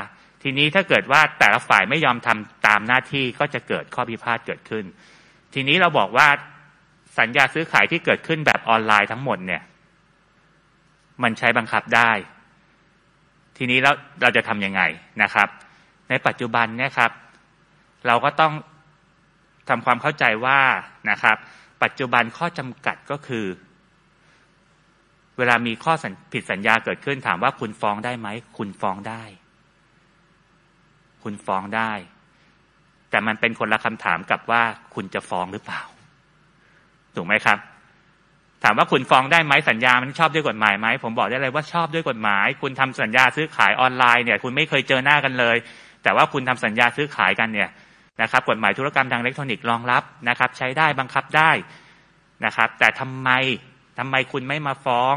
[0.43, 4.85] ทีนี้ถ้าเกิดว่าแต่ละฝ่ายไม่ยอมทำตามหน้าที่ก็จะเกิดข้อพิพาทเกิดขึ้น
[5.55, 6.29] ทีนี้เราบอกว่า
[7.19, 9.63] สัญญาซื้อขายที่เกิดขึ้นแบบออนไลน์ทั้งหมดเนี่ย
[11.23, 12.11] มันใช้บังคับได้
[13.57, 14.83] ทีนี้เราเราจะทำยังไง
[15.23, 15.49] นะครับ
[16.09, 17.11] ในปัจจุบันเนี่ยครับ
[18.07, 18.53] เราก็ต้อง
[19.69, 20.61] ทำความเข้าใจว่า
[21.11, 21.37] นะครับ
[21.83, 23.47] ปัจจุบันข้อจำกัดก็คือ
[25.39, 25.95] เวลามีข้อ
[26.33, 29.23] ผิดสัญญาเกิดขึ้นถามว่าคุณฟ้องได้ไหม คุณฟ้องได้
[31.23, 31.93] คุณฟ้องได้
[33.11, 34.63] แต่มันเป็นคนละคำถามกับว่า
[34.95, 35.83] คุณจะฟ้องหรือเปล่า
[37.15, 37.59] ถูกไหมครับ
[38.65, 45.57] ถามว่าคุณฟ้องได้ไหมสัญญา มันชอบด้วยกฎหมายไหมผมบอกได้เลยว่าชอบด้วยกฎหมาย คุณทำสัญญาซื้อขายออนไลน์เนี่ย คุณไม่เคยเจอหน้ากันเลย
[46.03, 47.71] แต่ว่าคุณทำสัญญาซื้อขายกันเนี่ย
[48.21, 51.51] นะครับกฎหมายธุรกรรมทางอิเล็กทรอนิกส์รองรับนะครับ ใช้ได้บังคับได้
[52.45, 53.31] นะครับ แต่ทำไม
[53.99, 55.15] ทำไมคุณไม่มาฟ้อง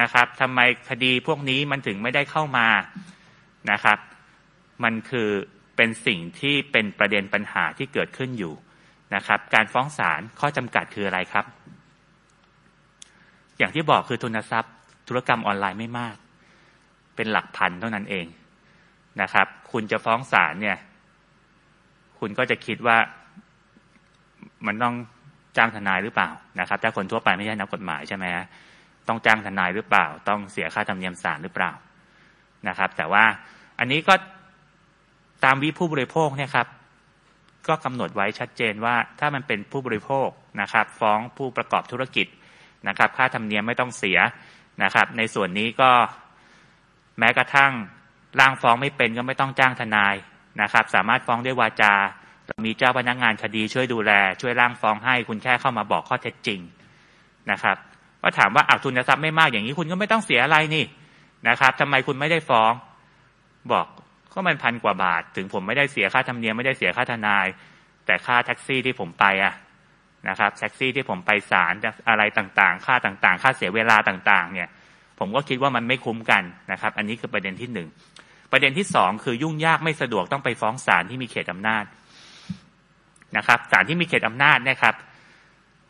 [0.00, 2.68] นะครับทำไมคดีพวกนี้มันถึงไม่ได้เข้ามา
[3.70, 3.98] นะครับ
[4.84, 5.28] มันคือ
[5.76, 8.54] เป็นสิ่งที่เป็นประเด็นปัญหาที่เกิดขึ้นอยู่
[9.14, 11.44] นะครับ การฟ้องศาลข้อจำกัดคืออะไรครับ
[13.58, 14.74] อย่างที่บอกคือทุนทรัพย์
[15.08, 16.16] ธุรกรรมออนไลน์ไม่มาก
[17.16, 18.26] เป็นหลักพันเท่านั้นเอง
[19.20, 20.78] นะครับ คุณจะฟ้องศาลเนี่ย
[22.24, 22.98] คุณก็จะคิดว่า
[24.66, 24.94] มันต้อง
[25.56, 28.46] จ้างทนายหรือเปล่านะครับ ถ้าคนทั่วไปไม่ใช่นักกฎหมายใช่ไหมฮะ
[29.08, 31.72] ต้องจ้างทนายหรือเปล่า ต้องเสียค่าธรรมเนียมศาลหรือเปล่า
[32.68, 33.24] นะครับ แต่ว่า
[33.78, 34.14] อันนี้ก็
[35.44, 36.66] ตามวิผู้บริโภคเนี่ยครับ
[37.68, 40.28] ก็กำหนดไว้ชัดเจนว่าถ้ามันเป็นผู้บริโภค
[40.60, 42.26] นะครับ ฟ้องผู้ประกอบธุรกิจ
[42.88, 44.18] นะครับ ค่าธรรมเนียมไม่ต้องเสีย
[44.82, 45.90] นะครับ ในส่วนนี้ก็
[47.18, 47.72] แม้กระทั่ง
[48.40, 50.14] ร่างฟ้องไม่เป็นก็ไม่ต้องจ้างทนาย
[50.60, 51.94] นะครับ สามารถฟ้องด้วยวาจา
[52.66, 56.60] มีเจ้าพนักงานคดีช่วยดูแล ช่วยร่างฟ้องให้คุณแค่เข้ามาบอกข้อเท็จจริง
[57.50, 57.76] นะครับ
[58.22, 60.84] ก็ถามว่าอาทุนทรัพย์ไม่มากอย่างนี้คุณก็ไม่ต้องเสียอะไรนี่
[61.48, 62.72] นะครับทำไมคุณไม่ได้ฟ้อง
[63.72, 63.86] บอก
[64.32, 67.46] ก็มันพันกว่าบาท ถึงผมไม่ได้เสียค่าธรรมเนียมไม่ได้เสียค่าทนาย
[68.06, 69.54] แต่ค่าแท็กซี่ที่ผมไปอะ
[70.28, 71.74] นะครับแท็กซี่ที่ผมไปศาล
[72.08, 74.68] อะไรต่างๆ ค่าต่างๆ ค่าเสียเวลาต่าง ๆ เนี่ย
[75.18, 76.42] ผมก็คิดว่ามันไม่คุ้มกัน
[76.72, 77.88] นะครับ อันนี้คือประเด็นที่หนึ่ง
[78.52, 81.84] ประเด็นที่สองคือยุ่งยากไม่สะดวกต้องไปฟ้องศาลที่มีเขตอำนาจ
[83.36, 84.94] นะครับศาลที่มีเขตอำนาจนะครับ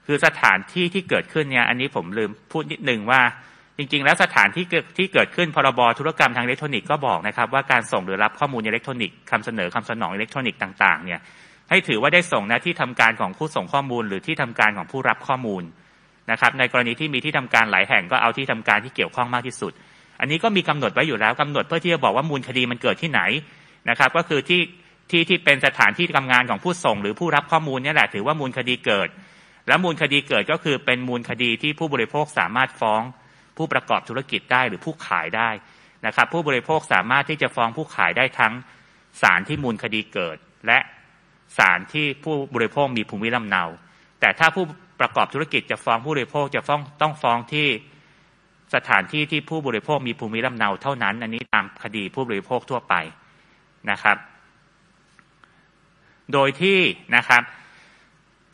[0.07, 3.21] คือสถานที่ที่เกิดขึ้นเนี่ย อันนี้ผมลืมพูดนิดนึงว่า
[3.79, 11.21] จริง ๆ แล้วสถานที่เกิดที่เกิดขึ้นพรบธุรกรรมทางอิเล็กทรอนิกส์ก็บอกนะครับ ว่าการส่งหรือรับข้อมูลอิเล็กทรอนิกส์คำเสนอคำสนองอิเล็กทรอนิกส์ต่าง ๆ เนี่ย
[11.71, 15.63] ให้ถือว่าได้ส่งนะที่ทำการของผู้ส่งข้อมูล หรือที่ทำการของผู้รับข้อมูล
[16.31, 19.73] นะครับ ในกรณีที่มีที่ทำการหลายแห่งก็เอาที่ทำการที่เกี่ยวข้องมากที่สุด
[20.23, 23.21] อันนี้ก็มีกำหนดไว้อยู่แล้วกำหนดเพื่อที่จะบอกว่ามูลคดีมันเกิดที่ไหน
[23.91, 24.61] นะครับ ก็คือที่
[25.11, 29.09] ที่ที่เป็นสถานที่ทำงานของผู้ส่ง หรือผู้รับข้อมูลนี่แหละถือว่ามูลคดีเกิด
[29.69, 33.03] และมูลคดีเกิดก็คือเป็นมูลคดีที่ผู้บริโภคสามารถฟ้อง
[33.57, 35.51] ผู้ประกอบธุรกิจได้หรือผู้ขายได้
[36.07, 38.53] นะครับ ผู้บริโภคสามารถที่จะฟ้องผู้ขายได้ทั้ง
[39.23, 40.79] ศาลที่มูลคดีเกิด และ
[41.59, 43.65] ศาลที่ผู้บริโภคมีภูมิลำเนา
[44.21, 44.65] แต่ถ้าผู้
[45.01, 47.69] ประกอบธุรกิจจะฟ้องผู้บริโภคจะฟ้องต้องฟ้องที่
[48.75, 52.95] สถานที่ที่ผู้บริโภคมีภูมิลำเนาเท่านั้น อันนี้ตามคดีผู้บริโภคทั่วไป
[53.91, 54.17] นะครับ
[56.33, 56.79] โดยที่
[57.17, 57.43] นะครับ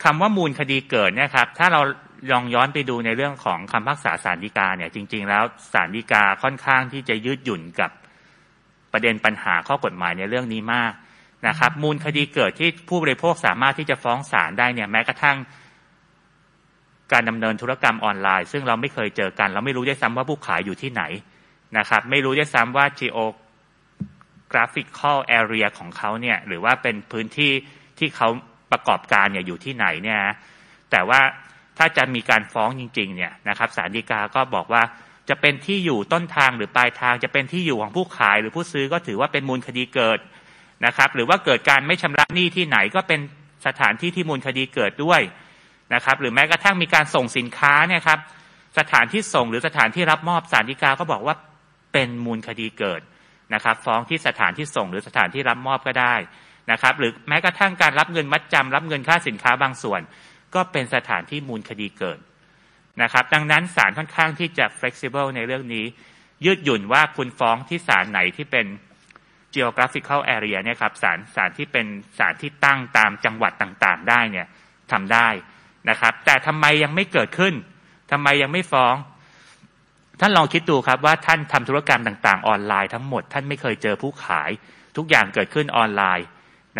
[0.03, 1.81] คำว่ามูลคดีเกิดเนี่ยครับ ถ้าเรา
[2.31, 5.43] ลองย้อนไปดูในเรื่องของคำพักษาสารดีกาเนี่ยจริง ๆ แล้ว
[5.73, 7.91] สารดีกาค่อนข้างที่จะยืดหยุ่นกับ
[8.91, 10.93] ประเด็นปัญหาข้อกฎหมายในเรื่องนี้มาก
[11.47, 15.37] นะครับ มูลคดีเกิดที่ผู้บริโภคสามารถที่จะฟ้องศาลได้เนี่ยแม้กระทั่ง
[17.13, 21.03] การดำเนินธุรกรรมออนไลน์ ซึ่งเราไม่เคยเจอกันเราไม่รู้ด้วยซ้ำว่าผู้ขายอยู่ที่ไหน
[21.77, 27.51] นะครับ ไม่รู้ด้วยซ้ำว่า geographical area ของเขาเนี่ยหรือว่าเป็นพื้นที่
[27.99, 28.29] ที่เขา
[28.71, 30.19] ประกอบการเนี่ยอยู่ที่ไหนเนี่ย
[30.91, 31.19] แต่ว่า
[31.77, 34.81] ถ้าจะมีการฟ้องจริง ๆ เนี่ยนะครับศาลฎีกาก็บอกว่า
[35.29, 40.19] จะเป็นที่อยู่ต้นทางหรือปลายทาง จะเป็นที่อยู่ของผู้ขายหรือผู้ซื้อก็ถือว่าเป็นมูลคดีเกิด
[40.85, 43.19] นะครับ หรือว่าเกิดการไม่ชำระหนี้ที่ไหนก็เป็น
[43.65, 45.21] สถานที่ที่มูลคดีเกิดด้วย
[45.93, 48.19] นะครับ หรือแม้กระทั่งมีการส่งสินค้าเนี่ยครับ
[48.79, 51.35] สถานที่ส่งหรือสถานที่รับมอบศาลฎีกาก็บอกว่า
[51.93, 53.01] เป็นมูลคดีเกิด
[53.53, 56.15] นะครับ ฟ้องที่สถานที่ส่งหรือสถานที่รับมอบก็ได้
[56.71, 60.01] นะครับ หรือแม้กระทั่งการรับเงินมัดจำรับเงินค่าสินค้าบางส่วน
[60.55, 62.19] ก็เป็นสถานที่มูลคดีเกิด
[63.01, 65.85] นะครับ ดังนั้นศาลค่อนข้างที่จะ flexible ในเรื่องนี้
[66.45, 68.65] ยืดหยุ่นว่าคุณฟ้องที่ศาลไหนที่เป็น
[69.55, 71.85] geographical area เนี่ยครับศาลศาลที่เป็น
[72.19, 74.47] ศาลที่ตั้งตามจังหวัดต่างๆ ได้เนี่ย
[74.91, 75.27] ทำได้
[75.89, 77.53] นะครับ แต่ทำไมยังไม่เกิดขึ้น
[78.11, 78.95] ทำไมยังไม่ฟ้อง
[80.19, 84.49] ท่านลองคิดดูครับว่าท่านทำธุรกรรมต่างๆ ออนไลน์ทั้งหมด ท่านไม่เคยเจอผู้ขาย
[84.97, 86.27] ทุกอย่างเกิดขึ้นออนไลน์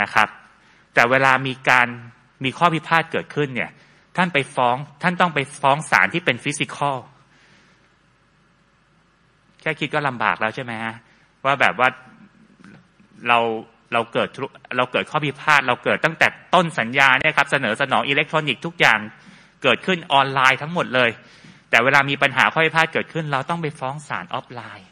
[0.02, 0.28] นะครับ
[0.94, 1.88] แต่เวลามีการ
[2.44, 3.72] มีข้อพิพาทเกิดขึ้นเนี่ย
[4.18, 6.98] ท่านไปฟ้อง ท่านต้องไปฟ้องศาลที่เป็น physical
[9.62, 10.96] แค่คิดก็ลำบากแล้วใช่ไหมฮะ
[11.46, 11.90] ว่าแบบว่า
[13.28, 13.40] เรา
[13.94, 14.30] เราเกิด
[14.78, 19.00] เราเกิดข้อพิพาทเราเกิดตั้งแต่ต้นสัญญาเนี่ยครับเสนอสนองอิเล็กทรอนิกส์ทุกอย่าง
[19.64, 21.10] เกิดขึ้นออนไลน์ทั้งหมดเลย
[21.70, 24.88] แต่เวลามีปัญหาข้อพิพาทเกิดขึ้น เราต้องไปฟ้องศาลออฟไลน์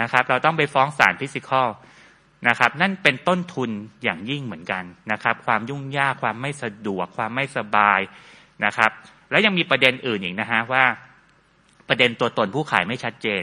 [0.00, 1.68] นะครับ เราต้องไปฟ้องศาล physical
[2.48, 3.70] นะครับ นั่นเป็นต้นทุน
[4.02, 8.00] อย่างยิ่งเหมือนกันนะครับ ความยุ่งยากความไม่สะดวก ความไม่สบาย
[8.64, 8.90] นะครับ
[9.30, 10.84] แล้วยังมีประเด็นอื่นอีกนะฮะว่า
[11.88, 13.42] ประเด็นตัวตนผู้ขายไม่ชัดเจน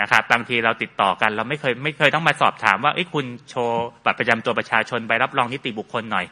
[0.00, 6.26] นะครับบางทีเราติดต่อกันเราไม่เคยไม่เคยต้องมาสอบถามว่าไอ้คุณโชว์บัตรประจำตัวประชาชนใบรับรองนิติบุคคลหน่อย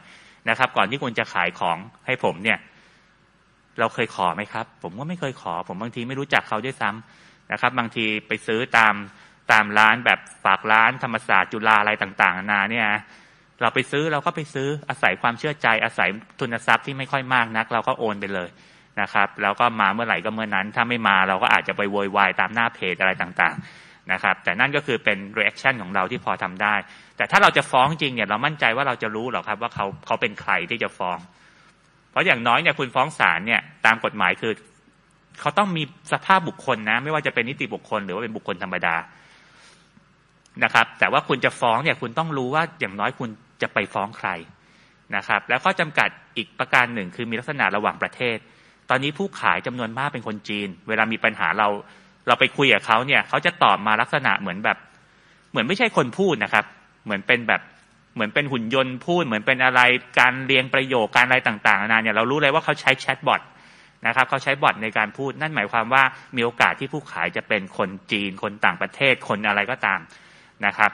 [0.49, 2.57] นะครับ ก่อนที่คุณจะขายของให้ผมเนี่ย
[3.79, 8.93] เราเคยขอไหมครับ ผมก็ไม่เคยขอ ผมบางทีไม่รู้จักเขาด้วยซ้ำำนะครับ บางทีไปซื้อตาม
[9.51, 12.87] ตามร้านแบบฝากร้านธรรมศาสตร์จุฬาอะไรต่างๆนานาเนี่ย
[13.61, 18.49] เราไปซื้อเราก็ไปซื้ออาศัยความเชื่อใจอาศัยทุนทรัพย์ที่ไม่ค่อยมากนัก เราก็โอนไปเลย
[19.01, 26.75] นะครับ แล้วก็มาเมื่อไหร่ก็เมื่อนั้น ถ้าไม่มาเราก็อาจจะไปโวยวายตามหน้าเพจอะไรต่างๆนะครับ แต่นั่นก็คือเป็น reaction ของเราที่พอทำได้
[27.17, 31.17] แต่ถ้าเราจะฟ้องจริงเนี่ยเรามั่นใจว่าเราจะรู้หรอครับว่าเขาเขาเป็นใครที่จะฟ้อง
[32.11, 34.53] เพราะอย่างน้อยเนี่ยคุณฟ้องศาลเนี่ยตามกฎหมายคือ
[35.41, 35.83] เขาต้องมี
[36.13, 38.95] สภาพบุคคลนะ ไม่ว่าจะเป็นนิติบุคคลหรือว่าเป็นบุคคลธรรมดา
[40.63, 43.29] นะครับ แต่ว่าคุณจะฟ้องเนี่ยคุณต้องรู้ว่าอย่างน้อยคุณ
[43.61, 44.29] จะไปฟ้องใคร
[45.15, 48.37] นะครับ แล้วก็จำกัดอีกประการหนึ่งคือมีลักษณะระหว่างประเทศ
[48.89, 51.67] ตอนนี้ผู้ขายจำนวนมากเป็นคนจีน เวลามีปัญหาเรา
[52.27, 54.77] เราไปคุยกับเขาเนี่ยเขาจะตอบมาลักษณะเหมือนแบบ
[55.51, 56.65] เหมือนไม่ใช่คนพูดนะครับ
[57.05, 57.61] เหมือนเป็นแบบ
[58.15, 59.81] เหมือนเป็นหุ่นยนต์พูด เหมือนเป็นอะไร
[60.19, 63.41] การเรียงประโยคการอะไรต่างๆนานาเนี่ยเรารู้เลยว่าเขาใช้แชทบอท
[64.07, 66.03] นะครับเขาใช้บอทในการพูดนั่นหมายความว่า
[66.35, 69.99] มีโอกาสที่ผู้ขายจะเป็นคนจีน คนต่างประเทศคนอะไรก็ตาม
[70.65, 70.91] นะครับ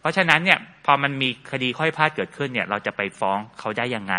[0.00, 4.14] เพราะฉะนั้นเนี่ยพอมันมีคดีข้อยพลาดเกิดขึ้นเนี่ย เราจะไปฟ้องเขาได้ยังไง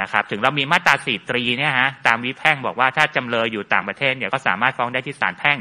[0.00, 5.58] นะครับ ถึงเรามีมาตราสี่ตรีเนี่ยฮะตามวิแพ่งบอกว่าถ้าจำเลยอยู่ต่างประเทศเนี่ยก็สามารถฟ้องได้ที่ศาลแพ่ง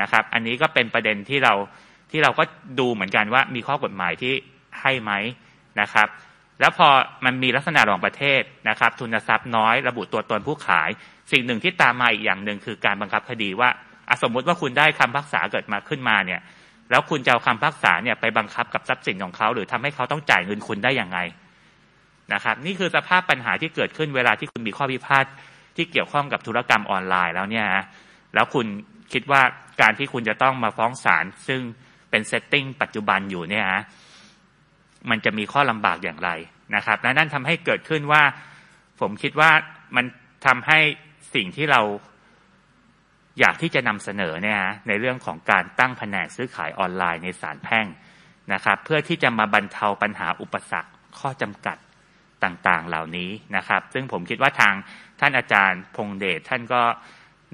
[0.00, 1.54] นะครับ อันนี้ก็เป็นประเด็นที่เรา
[2.10, 2.44] ที่เราก็
[2.78, 4.32] ดูเหมือนกันว่ามีข้อกฎหมายที่
[4.80, 5.12] ให้ไหม
[5.80, 6.08] นะครับ
[6.60, 6.88] แล้วพอ
[7.24, 10.90] มันมีลักษณะรองประเทศนะครับ ทุนทรัพย์น้อยระบุตัวตนผู้ขาย
[11.32, 13.68] สิ่งหนึ่งที่ตามมาอีกอย่างหนึ่งคือการบังคับคดีว่า
[14.08, 16.40] อสมมุติว่าคุณได้คำพักษาเกิดมาขึ้นมาเนี่ย
[16.90, 21.18] แล้วคุณจะเอาคำพักษาเนี่ยไปบังคับกับทรัพย์สินของเขา หรือทำให้เขาต้องจ่ายเงินคุณได้อย่างไง
[22.32, 25.24] นะครับ นี่คือสภาพปัญหาที่เกิดขึ้นเวลาที่คุณมีข้อพิพาท
[25.76, 27.66] ที่เกี่ยวข้องกับธุรกรรมออนไลน์แล้วเนี่ย
[28.34, 28.66] แล้วคุณ
[29.12, 29.42] คิดว่า
[29.80, 31.60] การที่คุณจะต้องมาฟ้องศาลซึ่ง
[32.10, 33.66] เป็นเซตติ้งปัจจุบันอยู่เนี่ย
[35.10, 36.30] มันจะมีข้อลำบากอย่างไร
[36.76, 38.22] นะครับและนั่นทำให้เกิดขึ้นว่า
[39.00, 39.50] ผมคิดว่า
[39.96, 40.04] มัน
[40.46, 40.78] ทำให้
[41.34, 41.80] สิ่งที่เรา
[43.40, 47.86] อยากที่จะนำเสนอเนี่ยในเรื่องของการตั้งแผนกซื้อขายออนไลน์ในศาลแพ่ง
[48.52, 51.76] นะครับ เพื่อที่จะมาบรรเทาปัญหาอุปสรรคข้อจำกัด
[52.44, 54.74] ต่างๆเหล่านี้นะครับ ซึ่งผมคิดว่าทาง
[55.20, 56.82] ท่านอาจารย์พงเดชท่านก็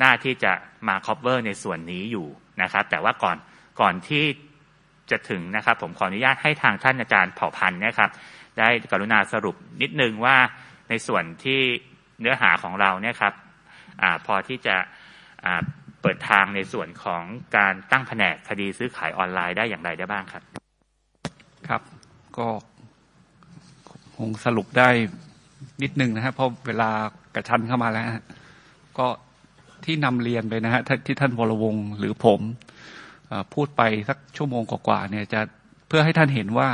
[0.02, 0.52] น่าที่จะ
[0.88, 2.28] มาครอบเวอร์ในส่วนนี้อยู่
[2.62, 3.36] นะครับ แต่ว่าก่อน
[3.80, 4.24] ก่อนที่
[5.10, 8.10] จะถึงนะครับ ผมขออนุญาตให้ทางท่านอาจารย์เผ่าพันธ์นะครับ
[8.58, 10.36] ได้กรุณาสรุปนิดนึงว่า
[10.88, 11.60] ในส่วนที่
[12.20, 13.34] เนื้อหาของเราเนี่ยครับ
[14.02, 14.76] อพอที่จะ
[16.00, 17.22] เปิดทางในส่วนของ
[17.56, 20.42] การตั้งแผนกคดีซื้อขายออนไลน์ได้อย่างไรได้บ้างครับ
[21.68, 21.82] ครับ
[22.38, 22.46] ก็
[24.18, 24.88] คงสรุปได้
[25.82, 26.90] นิดนึงนะครับเพราะเวลา
[27.34, 28.06] กระชั้นเข้ามาแล้ว
[28.98, 29.06] ก็
[29.84, 32.40] ที่นำเรียนไปนะฮะที่ท่านวรวงหรือผม
[33.54, 35.40] พูดไปสักชั่วโมงกว่าๆเนี่ยจะ
[35.88, 36.70] เพื่อให้ท่านเห็นว่า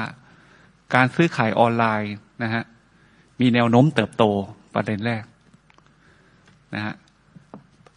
[0.95, 2.62] การซื้อขายออนไลน์นะฮะ
[3.40, 4.24] มีแนวโน้มเติบโต
[4.74, 5.24] ประเด็นแรก
[6.74, 6.95] นะฮะ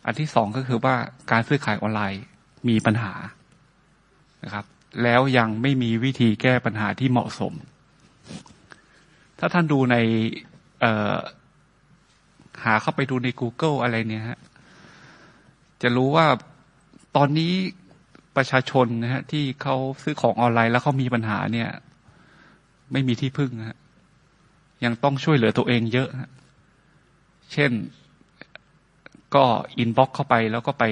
[0.05, 0.95] อันที่สองก็คือว่า
[1.31, 2.21] การซื้อขายออนไลน์
[2.69, 3.13] มีปัญหา
[4.43, 4.65] นะครับ
[5.03, 7.53] แล้วยังไม่มีวิธีแก้ปัญหาที่เหมาะสม
[9.39, 9.95] ถ้าท่านดูใน
[12.63, 14.39] หาเข้าไปดูใน Google อะไรเนี่ยฮะ
[15.81, 16.27] จะรู้ว่า
[17.15, 17.53] ตอนนี้
[18.35, 21.69] ประชาชนนะฮะที่เขาซื้อของออนไลน์แล้วเขามีปัญหาเนี่ย
[22.91, 23.77] ไม่มีที่พึ่งฮะ
[24.85, 26.29] ยังต้องช่วยเหลือตัวเองเยอะฮะ
[27.53, 27.71] เช่น
[29.35, 29.45] ก็
[29.77, 30.83] inbox เข้าไปแล้วก็ไป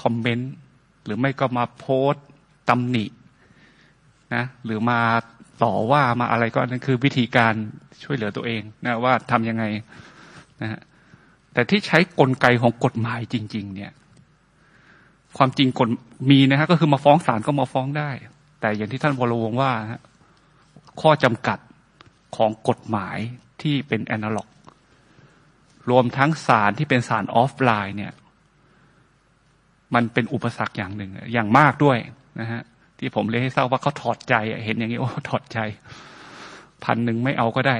[0.00, 0.52] คอมเมนต์
[1.04, 2.26] หรือไม่ก็มาโพสต์
[2.68, 3.04] ตำหนิ
[4.34, 5.00] นะหรือมา
[5.62, 7.54] ต่อว่ามาอะไรก็นั่นคือวิธีการ
[8.04, 9.64] ช่วยเหลือตัวเองนะว่าทำยังไง
[10.62, 10.80] นะฮะ
[11.52, 13.92] แต่ที่ใช้กลไกของกฎหมายจริง ๆ เนี่ย
[15.36, 15.88] ความจริงกฎ
[16.30, 18.10] มีนะฮะก็คือมาฟ้องศาลก็มาฟ้องได้
[18.60, 20.00] แต่อย่างที่ท่านวรวงว่าฮะ
[21.00, 21.58] ข้อจำกัด
[22.36, 23.18] ของกฎหมาย
[23.62, 24.48] ที่เป็นแอนะล็อก
[25.90, 28.12] รวมทั้งสารที่เป็นสารออฟไลน์เนี่ย
[29.94, 31.98] มันเป็นอุปสรรคอย่างหนึ่งอย่างมากด้วย
[32.40, 32.62] นะฮะ
[32.98, 34.34] ที่ผมเลยให้ทราว่าเขาถอดใจ
[34.64, 35.58] เห็นอย่างนี้โอ้ถอดใจ
[36.84, 37.76] พันหนึ่งไม่เอาก็ได้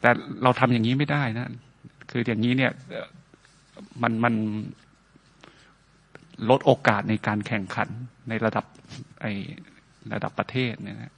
[0.00, 0.10] แต่
[0.42, 1.48] เราทำอย่างนี้ไม่ได้นะ
[2.10, 2.72] คืออย่างนี้เนี่ย
[4.02, 4.34] มันมัน
[6.50, 7.88] ลดโอกาสในการแข่งขัน
[8.28, 8.64] ในระดับ
[9.20, 9.26] ไอ
[10.12, 11.12] ระดับประเทศเนี่ยนะ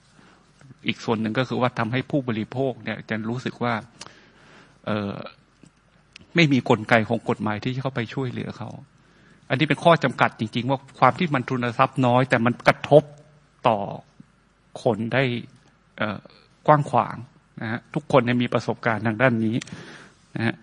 [0.86, 3.74] อีกส่วนหนึ่งก็คือว่าทำให้ผู้บริโภคเนี่ยจะรู้สึกว่า
[4.86, 5.12] เออ
[6.36, 8.70] ไม่มีกลไกของกฎหมายที่เข้าไปช่วยเหลือเขา
[9.49, 13.03] อันนี้เป็นข้อจำกัดจริง ๆ ว่าความที่มันทุนทรัพย์น้อย แต่มันกระทบ
[13.68, 13.78] ต่อ
[14.82, 15.22] คนได้
[16.66, 17.16] กว้างขวาง
[17.62, 19.57] นะฮะทุกคนมีประสบการณ์ทางด้านนี้
[20.36, 20.55] นะฮะ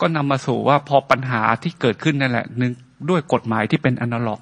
[0.00, 2.72] ก็นำมาสู่ว่าพอปัญหาที่เกิดขึ้นนั่นแหละหนึ่ง
[3.10, 4.40] ด้วยกฎหมายที่เป็นอนาล็อก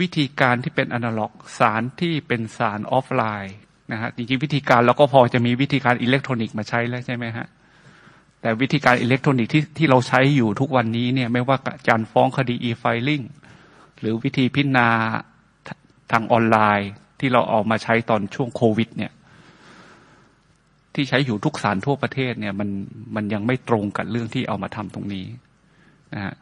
[0.00, 3.56] วิธีการที่เป็นอนาล็อก สารที่เป็นสารออฟไลน์
[3.92, 7.46] นะฮะจริงๆวิธีการเราก็พอจะมีวิธีการอิเล็กทรอนิกส์มาใช้แล้วใช่ไหมฮะ
[8.46, 11.56] แต่วิธีการอิเล็กทรอนิกส์ที่ที่เราใช้อยู่ทุกวันนี้เนี่ยไม่ว่า
[11.88, 13.24] การฟ้องคดี e-filing
[14.00, 14.88] หรือวิธีพิจารณา
[16.12, 16.90] ทางออนไลน์
[17.20, 19.12] ที่เราเอามาใช้ตอนช่วงโควิด เนี่ย
[20.94, 22.68] ที่ใช้อยู่ทุกศาลทั่วประเทศเนี่ย มัน
[23.14, 25.26] มันยังไม่ตรงกับเรื่องที่เอามาทำตรงนี้
[26.14, 26.34] นะฮะ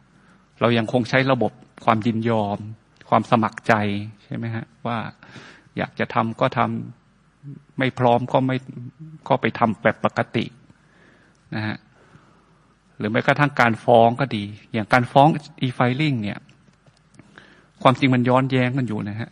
[0.59, 1.51] เรายังคงใช้ระบบ
[1.85, 2.57] ความยินยอม
[3.09, 3.73] ความสมัครใจ
[4.25, 4.97] ใช่ไหมฮะ ว่า
[5.77, 8.57] อยากจะทำก็ทำไม่พร้อมก็ไม่
[9.27, 10.45] ก็ไปทำแบบปกติ
[11.55, 11.77] นะฮะ
[12.97, 14.43] หรือแม้กระทั่งการฟ้องก็ดี
[14.73, 15.27] อย่างการฟ้อง
[15.65, 16.39] e-filing เนี่ย
[17.81, 19.31] ความจริงมันย้อนแย้งกันอยู่นะฮะ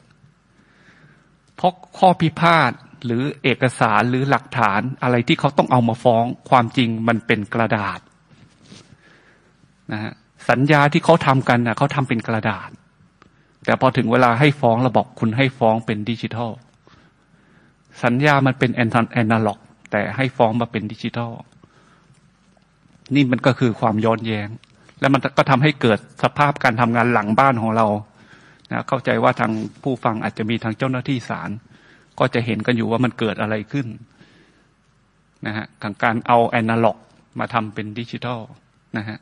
[1.55, 2.71] เพราะข้อพิพาท
[3.05, 7.99] หรือเอกสารหรือหลักฐานอะไรที่เขาต้องเอามาฟ้อง ความจริงมันเป็นกระดาษ
[9.91, 10.13] นะฮะ
[10.49, 12.69] สัญญาที่เขาทำกันนะเขาทำเป็นกระดาษ
[13.65, 16.51] แต่พอถึงเวลาให้ฟ้องเราบอกคุณให้ฟ้องเป็นดิจิทัล
[18.03, 18.81] สัญญามันเป็นแอ
[19.25, 19.59] นนาล็อก
[19.91, 21.31] แต่ให้ฟ้องมาเป็นดิจิทัล
[23.15, 24.49] นี่มันก็คือความย้อนแยง้ง
[24.99, 27.87] และมันก็ทำให้เกิดสภาพการทำงานหลังบ้านของเรา
[28.71, 29.51] นะเข้าใจว่าทาง
[29.83, 31.49] ผู้ฟังอาจจะมีทางเจ้าหน้าที่ศาล
[32.19, 33.87] ก็จะเห็นกันอยู่ว่ามันเกิดอะไรขึ้น
[35.45, 36.97] นะฮะกับการเอาแอนาล็อก
[37.39, 38.39] มาทำเป็นดิจิทัล
[38.97, 39.17] นะฮะ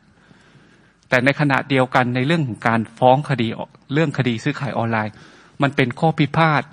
[1.09, 3.47] แต่ในขณะเดียวกันในเรื่องของการฟ้องคดี
[3.93, 5.13] เรื่องคดีซื้อขายออนไลน์
[5.61, 6.63] มันเป็นข้อพิพาท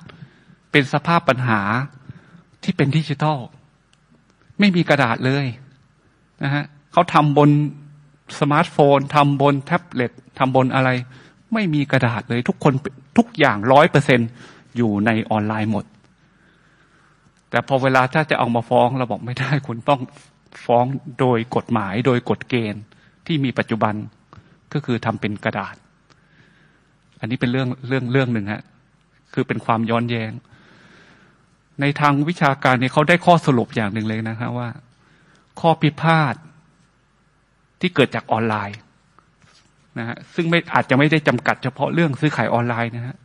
[0.73, 1.61] เป็นสภาพปัญหา
[2.63, 3.39] ที่เป็นดิจิทัล
[4.59, 5.47] ไม่มีกระดาษเลย
[6.45, 6.65] นะฮะ
[6.99, 7.51] เขาทำบน
[8.41, 10.91] สมาร์ทโฟนทำบนแท็บเล็ตทำบนอะไร
[11.55, 12.73] ไม่มีกระดาษเลยทุกคน
[13.19, 14.21] ทุกอย่างร้อยเปอร์เซ็นต์
[14.77, 15.85] อยู่ในออนไลน์หมด
[17.51, 20.01] แต่พอเวลาถ้าจะเอามาฟ้องเราบอกไม่ได้คุณต้อง
[20.65, 20.85] ฟ้อง
[21.21, 22.83] โดยกฎหมายโดยกฎเกณฑ์
[23.27, 23.95] ที่มีปัจจุบัน
[24.73, 25.75] ก็คือทำเป็นกระดาษ
[27.21, 28.63] อันนี้เป็นเรื่องเรื่องเรื่องหนึ่งฮะ
[29.33, 30.33] คือเป็นความย้อนแยง้ง
[31.81, 34.69] ในทางวิชาการเนี่ยเขาได้ข้อสรุปอย่างหนึ่งเลยนะครับว่า
[35.61, 36.35] ข้อพิพาท
[37.81, 38.79] ที่เกิดจากออนไลน์
[39.99, 43.17] นะฮะซึ่งไม่อาจจะไม่ได้จำกัดเฉพาะเรื่องซื้อขายออนไลน์นะฮะ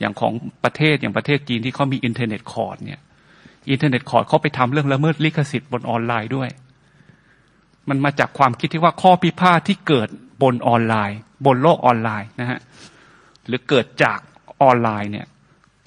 [0.00, 0.32] อย่างของ
[0.64, 3.00] ประเทศอย่างประเทศจีนที่เขามี Internet Court เนี่ย
[3.70, 6.48] Internet Court เขาไปทำเรื่องละเมิดลิขสิทธิ์บนออนไลน์ด้วย
[7.88, 10.08] มันมาจากความคิดที่ว่าข้อพิพาทที่เกิด
[10.42, 12.58] บนออนไลน์ บนโลกออนไลน์นะฮะ
[13.46, 14.18] หรือเกิดจาก
[14.62, 15.26] ออนไลน์เนี่ย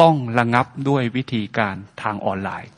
[0.02, 2.70] ต้องระงับด้วยวิธีการทางออนไลน์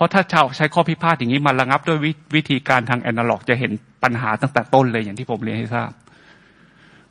[0.00, 1.98] เพราะถ้าเราใช้ข้อพิพาทอย่างนี้มาระงับด้วย
[2.36, 3.72] วิธีการทางแอนาล็อก จะเห็น
[4.02, 5.90] ปัญหาตั้งแต่ต้นเลยอย่างที่ผมเรียนให้ทราบ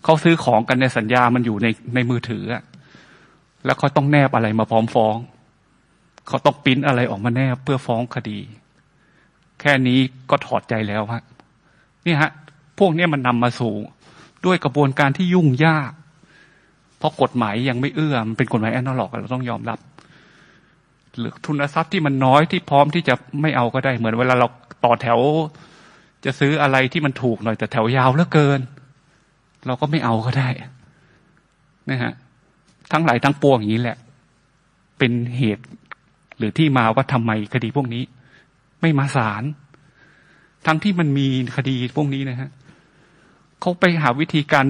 [0.03, 2.43] เขาซื้อของกันในสัญญามันอยู่ในในมือถือ
[3.65, 5.15] แล้วเขาต้องแนบอะไรมาพร้อมฟ้อง
[6.27, 8.39] เขาต้องปิ้นอะไรออกมาแนบเพื่อฟ้องคดี
[9.59, 11.23] แค่นี้ก็ถอดใจแล้วฮะ
[12.05, 12.31] นี่ฮะ
[12.79, 13.75] พวกนี้มันนำมาสู่
[14.45, 15.91] ด้วยกระบวนการที่ยุ่งยาก
[16.97, 19.79] เพราะกฎหมายยังไม่เอื้อมเป็นกฎหมายแอนนอล็อกเราต้องยอมรับ
[21.17, 24.47] หรือทุนทรัพย์ที่มันน้อยที่พร้อมที่จะไม่เอาก็ได้เหมือนเวลาเรา
[24.83, 25.19] ต่อแถว
[26.25, 28.59] จะซื้ออะไรที่มันถูกหน่อยแต่แถวยาวเหลือเกิน
[29.65, 30.49] เราก็ไม่เอาก็ได้
[31.91, 32.13] นะฮะ
[32.91, 33.97] ทั้งหลายทั้งปวงอย่างนี้แหละ
[34.97, 35.65] เป็นเหตุ
[36.37, 38.03] หรือที่มาว่าทำไมคดีพวกนี้
[38.81, 39.43] ไม่มาศาล
[40.65, 42.49] ทั้งที่มันมีคดีพวกนี้นะฮะ
[43.59, 44.65] เขาไปหาวิธีการ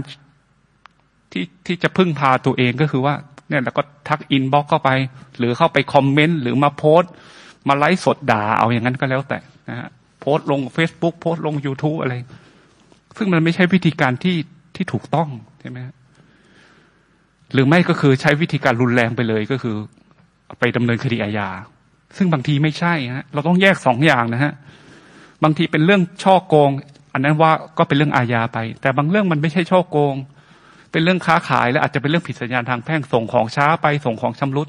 [1.32, 3.16] ที่ที่จะพึ่งพาตัวเองก็คือว่า
[3.50, 4.90] เนี่ยแล้วก็ทัก inbox เข้าไป
[5.38, 7.12] หรือเข้าไปคอมเมนต์หรือมาโพสต์
[7.68, 9.40] มาไลฟ์สดด่าเอาอย่างนั้นก็แล้วแต่
[9.70, 9.90] นะฮะ
[10.20, 12.14] โพสต์ลง Facebook โพสต์ลง YouTube อะไร
[13.18, 14.38] ซึ่งมันไม่ใช่วิธีการที่
[14.76, 15.30] ที่ถูกต้อง
[15.62, 15.78] ใช่ไหม
[17.54, 19.76] หรือไม่ก็คือใช้วิธีการรุนแรงไปเลยก็คือ
[20.60, 21.50] ไปดำเนินคดีอาญา
[22.18, 24.54] ซึ่งบางทีไม่ใช่ฮะเราต้องแยกสองอย่างนะฮะ
[25.44, 26.72] บางทีเป็นเรื่องฉ้อโกง
[27.14, 30.16] อันนั้นว่าก็เป็นเรื่องอาญาไป แต่บางเรื่องมันไม่ใช่ฉ้อโกง
[30.92, 34.68] เป็นเรื่องค้าขาย และอาจจะเป็นเรื่องผิดสัญญาณทางแพ่งส่งของช้าไปส่งของชำรุด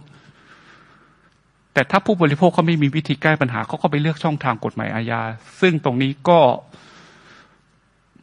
[1.74, 5.20] แต่ถ้าผู้บริโภคเขาไม่มีวิธีแก้ปัญหาเขาก็ไปเลือกช่องทางกฎหมายอาญา
[5.60, 6.38] ซึ่งตรงนี้ก็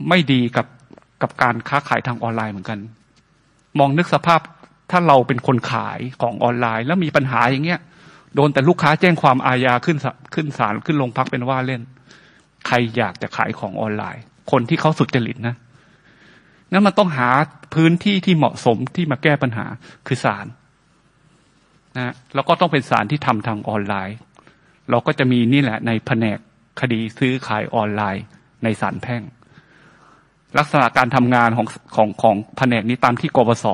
[0.09, 0.67] ไม่ดีกับ
[1.21, 2.79] กับการค้าขายทางออนไลน์เหมือนกัน
[3.79, 4.41] มองนึกสภาพ
[4.91, 7.79] ถ้าเราเป็นคนขายของออนไลน์ แล้วมีปัญหาอย่างเงี้ย
[8.35, 9.97] โดนแต่ลูกค้าแจ้งความอาญาขึ้น
[10.33, 11.81] ขึ้นศาลขึ้นโรงพักเป็นว่าเล่น
[12.67, 14.21] ใครอยากจะขายของออนไลน์
[14.51, 15.55] คนที่เขาสุดจริตนะ
[16.71, 17.29] นั้นมันต้องหา
[17.73, 19.65] พื้นที่ที่เหมาะสมที่มาแก้ปัญหา
[20.07, 20.45] คือศาล
[21.97, 24.17] นะแล้วก็ต้องเป็นศาลที่ทำทางออนไลน์
[24.89, 26.37] เราก็จะมีนี่แหละในแผนก
[26.81, 28.23] คดีซื้อขายออนไลน์
[28.63, 29.21] ในศาลแพ่ง
[30.57, 33.65] ลักษณะการทำงานของของของแผนกนี้ตามที่กบศ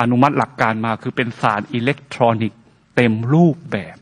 [0.00, 2.60] อนุมัติหลักการมาคือเป็นสารอิเล็กทรอนิกส์
[2.96, 3.96] เต็มรูปแบบ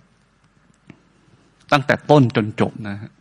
[1.72, 3.12] ตั้งแต่ต้นจนจบนะฮะ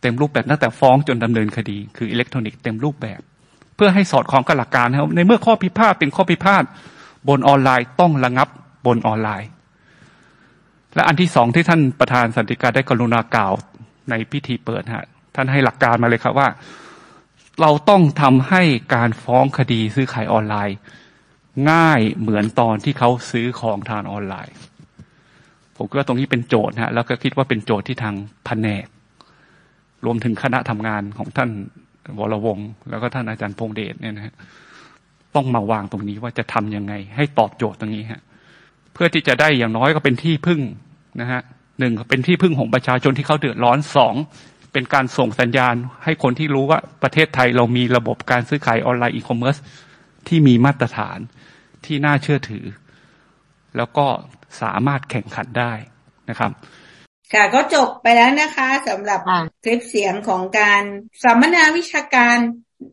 [0.00, 3.20] เต็มรูปแบบตั้งแต่ฟ้องจนดำเนินคดี คืออิเล็กทรอนิกส์เต็มรูปแบบ
[3.76, 6.64] เพื่อให้สอดคล้องกับหลักการนะครับในเมื่อข้อพิพาทเป็นข้อพิพาท
[7.28, 8.48] บนออนไลน์ต้องระงับ
[8.86, 9.48] บนออนไลน์
[10.94, 13.52] และอันที่สองที่ท่านประธานศาลฎีกาได้กรุณากล่าว
[14.10, 16.48] ในพิธีเปิดฮะท่านให้หลักการมาเลยครับว่า
[17.60, 18.62] เราต้องทำให้
[18.94, 20.76] การฟ้องคดีซื้อขายออนไลน์
[21.70, 24.54] ง่ายเหมือนตอนที่เขาซื้อของทางออนไลน์
[25.76, 28.14] ผมก็ตรงนี้เป็นโจทย์ฮะแล้วก็คิดว่าเป็นโจทย์ที่ทาง
[28.46, 28.86] แผนก
[30.04, 31.50] รวมถึงคณะทำงานของท่าน
[32.18, 32.58] วรวง
[32.90, 34.34] แล้วก็ท่านอาจารย์พงเดชเนี่ยนะฮะ
[35.34, 38.20] ต้องมาวางตรงนี้ว่าจะทํำยังไง ให้ตอบโจทย์ตรงนี้ฮะ
[38.92, 40.60] เพื่อที่จะได้อย่างน้อยก็เป็นที่พึ่ง
[41.20, 41.40] นะฮะ
[41.78, 44.14] หนึ่งเป็นที่พึ่งของประชาชนที่เขาเดือดร้อนสอง
[44.72, 49.56] เป็นการส่งสัญญาณ ให้คนที่รู้ว่าประเทศไทยเรามีระบบการซื้อขายออนไลน์อีคอมเมิร์ซ
[50.28, 51.18] ที่มีมาตรฐาน
[51.84, 52.64] ที่น่าเชื่อถือ
[53.76, 54.06] แล้วก็
[54.62, 55.72] สามารถแข่งขันได้
[56.30, 56.50] นะครับ
[57.32, 59.20] ค่ะก็จบไปแล้วนะคะสำหรับ
[59.64, 60.82] คลิปเสียงของการ
[61.22, 62.38] สัมมนาวิชาการ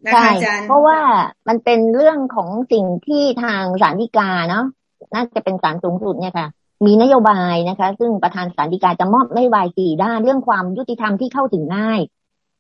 [0.06, 1.00] นะคะอาจารย์เพราะว่า
[1.48, 4.66] มันเป็นเรื่องของสิ่งที่ทางสารดีกาเนาะ
[5.14, 6.48] น่าจะเป็นศาลสูงสุดเนี่ยค่ะ
[6.86, 12.00] มีนโยบายนะคะ ซึ่งประธานสารดีกาจะมอบนโยบายสี่ด้านเรื่องความยุติธรรมที่เข้าถึงง่าย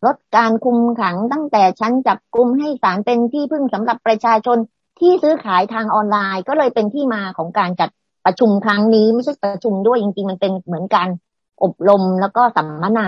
[0.06, 4.58] ลดการคุมขังตั้งแต่ชั้นจับกลุ่มให้ศาลเป็นที่พึ่งสำหรับประชาชน
[5.00, 7.90] ที่ซื้อขายทางออนไลน์ ก็เลยเป็นที่มาของการจัด
[8.26, 11.08] ประชุมครั้งนี้ไม่ใช่ประชุมด้วยจริงๆ มันเป็นเหมือนการ
[11.64, 13.08] อบรมแล้วก็สัมมนา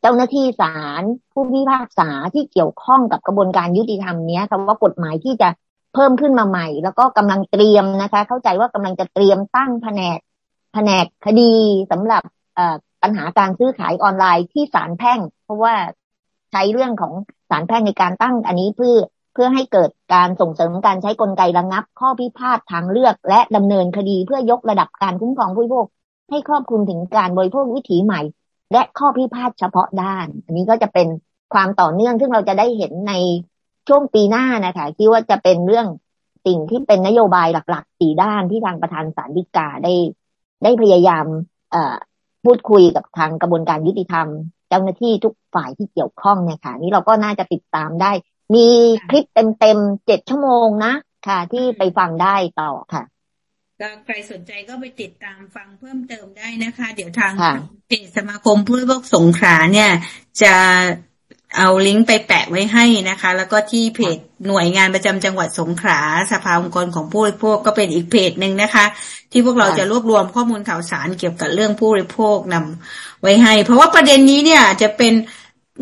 [0.00, 1.02] เจ้าหน้าที่ศาล
[1.32, 5.48] ผู้พิพากษาที่เกี่ยวข้องกับกระบวนการยุติธรรมเนี้ยคำว่ากฎหมายที่จะ
[5.94, 10.18] เพิ่มขึ้นมาใหม่ แล้วก็กำลังเตรียมนะคะ เข้าใจว่ากำลังจะเตรียมตั้งแผนก
[10.74, 11.52] แผนกคดี
[11.90, 12.22] สำหรับ
[13.02, 15.74] ปัญหาการซื้อขายออนไลน์ที่ศาลแพ่ง เพราะว่า
[16.50, 17.12] ใช้เรื่องของ
[17.50, 18.96] สารแพ่งในการตั้งอันนี้เพื่อ
[19.34, 25.86] เพื่อให้เกิดการส่งเสริมการใช้กลไกระงับ ข้อพิพาททางเลือก และดำเนินคดีเพื่อยกระดับการคุ้มครองผู้บริโภค
[26.30, 28.20] ให้ครอบคลุมถึงการบริโภควิถีใหม่
[28.72, 31.08] และข้อพิพาทเฉพาะด้าน อันนี้ก็จะเป็น
[31.54, 33.12] ความต่อเนื่องซึ่งเราจะได้เห็นใน
[33.88, 35.86] ช่วงปีหน้านะคะคิดว่าจะเป็นเรื่อง
[36.46, 39.94] สิ่งที่เป็นนโยบายหลักๆสี่ด้านที่ทางประธานสารดิกาได้
[40.62, 41.26] ได้พยายาม
[42.44, 44.26] พูดคุยกับทางกระบวนการยุติธรรม
[44.68, 48.12] เจ้าหน้าที่ทุกฝ่ายที่เกี่ยวข้องเนี่ยค่ะนี่เราก็น่าจะติดตามได้
[48.54, 48.66] มี
[49.08, 50.92] คลิปเต็มๆเจ็ดชั่วโมงนะ
[51.26, 53.02] ค่ะ ที่ไปฟังได้ต่อค่ะ
[53.80, 57.32] ก็ใครสนใจก็ไปติดตามฟังเพิ่มเติมได้นะคะ เดี๋ยวทาง
[57.88, 59.90] เพจสมาคมผู้บริโภคสงขลาเนี่ย
[60.42, 60.54] จะ
[61.56, 66.00] เอาลิงก์ไปแปะไว้ให้นะคะ แล้วก็ที่เพจหน่วยงานประจำจังหวัดสงขลา
[66.32, 68.84] สภาองค์กรของผู้บริโภคก็เป็นอีกเพจหนึ่งนะคะ
[69.32, 75.12] ที่พวกเราจะรวบรวมข้อมูลข่าวสารเกี่ยวกับเรื่องผู้บริโภคนำไว้ให้ เพราะว่าประเด็นนี้เนี่ยจะเป็น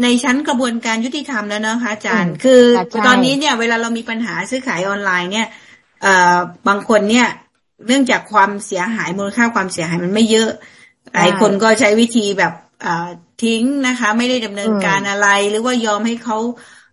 [0.02, 2.62] ในชั้นกระบวนการยุติธรรมแล้วนะคะอาจารย์ คือ
[3.06, 5.46] ตอนนี้เนี่ยเวลาเรามีปัญหาซื้อขายออนไลน์เนี่ย
[6.02, 6.38] เอ่อ
[6.68, 7.26] บางคนเนี่ย
[7.86, 10.50] เนื่องจากความเสียหายมูลค่าความเสียหายมันไม่เยอะ
[11.14, 12.52] หลายคนก็ใช้วิธีแบบ
[13.44, 16.38] ทิ้งนะคะ ไม่ได้ดำเนินการอะไร หรือว่ายอมให้เขา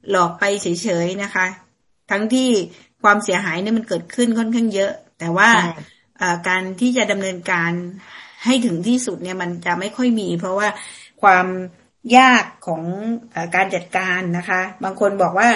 [0.10, 1.46] หลอกไปเฉยๆนะคะ
[2.12, 2.50] ทั้งที่
[3.04, 5.50] ความเสียหายเนี่ยมันเกิดขึ้นค่อนข้างเยอะ แต่ว่า
[6.48, 7.72] การที่จะดำเนินการ
[8.46, 10.68] ให้ถึงที่สุดเนี่ยมันจะไม่ค่อยมี เพราะว่า
[11.22, 11.46] ความ
[12.18, 12.84] ยากของ
[13.36, 15.50] อการจัดการนะคะ บางคนบอกว่า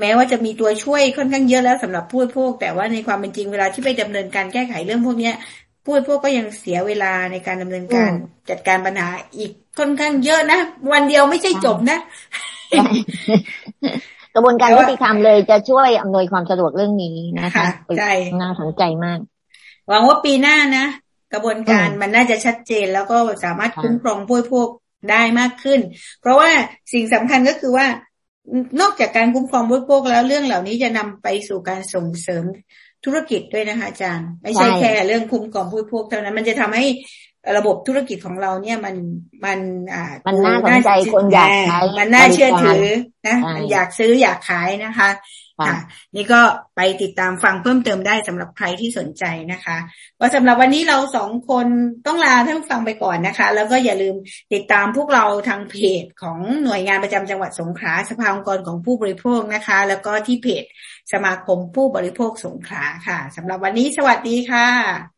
[0.00, 5.34] แม้ว่าจะมีตัวช่วยค่อนข้างเยอะแล้วสำหรับผู้พวก แต่ว่าในความเป็นจริงเวลาที่ไปดำเนินการแก้ไขเรื่องพวกเนี้ย
[5.84, 8.10] ผู้พวกก็ยังเสียเวลาในการดำเนินการ
[8.50, 10.60] จัดการปัญหาอีกค่อนข้างเยอะนะ
[10.92, 11.98] วันเดียวไม่ใช่จบนะ
[14.34, 17.66] กระบวนการยุติธรรมเลยจะช่วยอำนวยความสะดวกเรื่องนี้นะคะ
[17.98, 19.18] ใช่น่าสนใจมาก
[19.88, 20.86] หวังว่าปีหน้านะ
[21.32, 24.68] กระบวนการมันน่าจะชัดเจนแล้วก็สามารถคุ้มครองผู้พวก
[25.10, 25.80] ได้มากขึ้น
[26.20, 26.50] เพราะว่า
[26.92, 27.86] สิ่งสำคัญก็คือว่า
[28.80, 32.44] นอกจากการคุ้มครองผู้พวกแล้วเรื่องเหล่านี้จะนำไปสู่การส่งเสริม
[33.04, 36.86] ธุรกิจด้วยนะคะอาจารย์ ไม่ใช่แค่เรื่องคุ้มครองผู้พวกเท่านั้น มันจะทำให้
[37.56, 38.94] ระบบธุรกิจของเราเนี่ยมัน
[39.44, 39.58] มัน
[39.94, 42.84] อ่ามันน่าสนใจคนอยากใช้มันน่าเชื่อถือ
[43.26, 45.08] นะ มันอยากซื้ออยากขายนะคะ
[45.60, 45.76] ค่ะ
[46.16, 46.40] นี่ก็
[46.76, 49.76] ไปติดตามฟังเพิ่มเติมได้สำหรับใครที่สนใจนะคะ
[50.20, 51.66] ว่าสำหรับวันนี้เราสองคน
[52.06, 54.16] ต้องลาท่านฟังไปก่อนนะคะ แล้วก็อย่าลืม
[54.52, 60.64] ติดตามพวกเราทางเพจของหน่วยงานประจำจังหวัดสงขลาสภาองค์กรของผู้บริโภคนะคะ แล้วก็ที่เพจ
[61.12, 64.68] สมาคมผู้บริโภคสงขลาค่ะสำหรับวันนี้สวัสดีค่ะ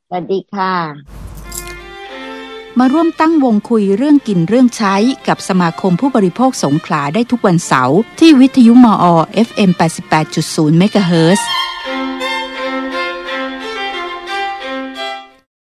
[0.09, 1.36] สวัสดีค่ะ
[2.81, 4.95] มาร่วมตั้งวงคุยเรื่องกินเรื่องใช้
[5.29, 9.05] กับสมาคมผู้บริโภคสงขลาได้ทุกวันเสาร์ที่วิทยุมอ
[9.49, 9.71] FM
[10.25, 11.47] 88.0เมกะเฮิร์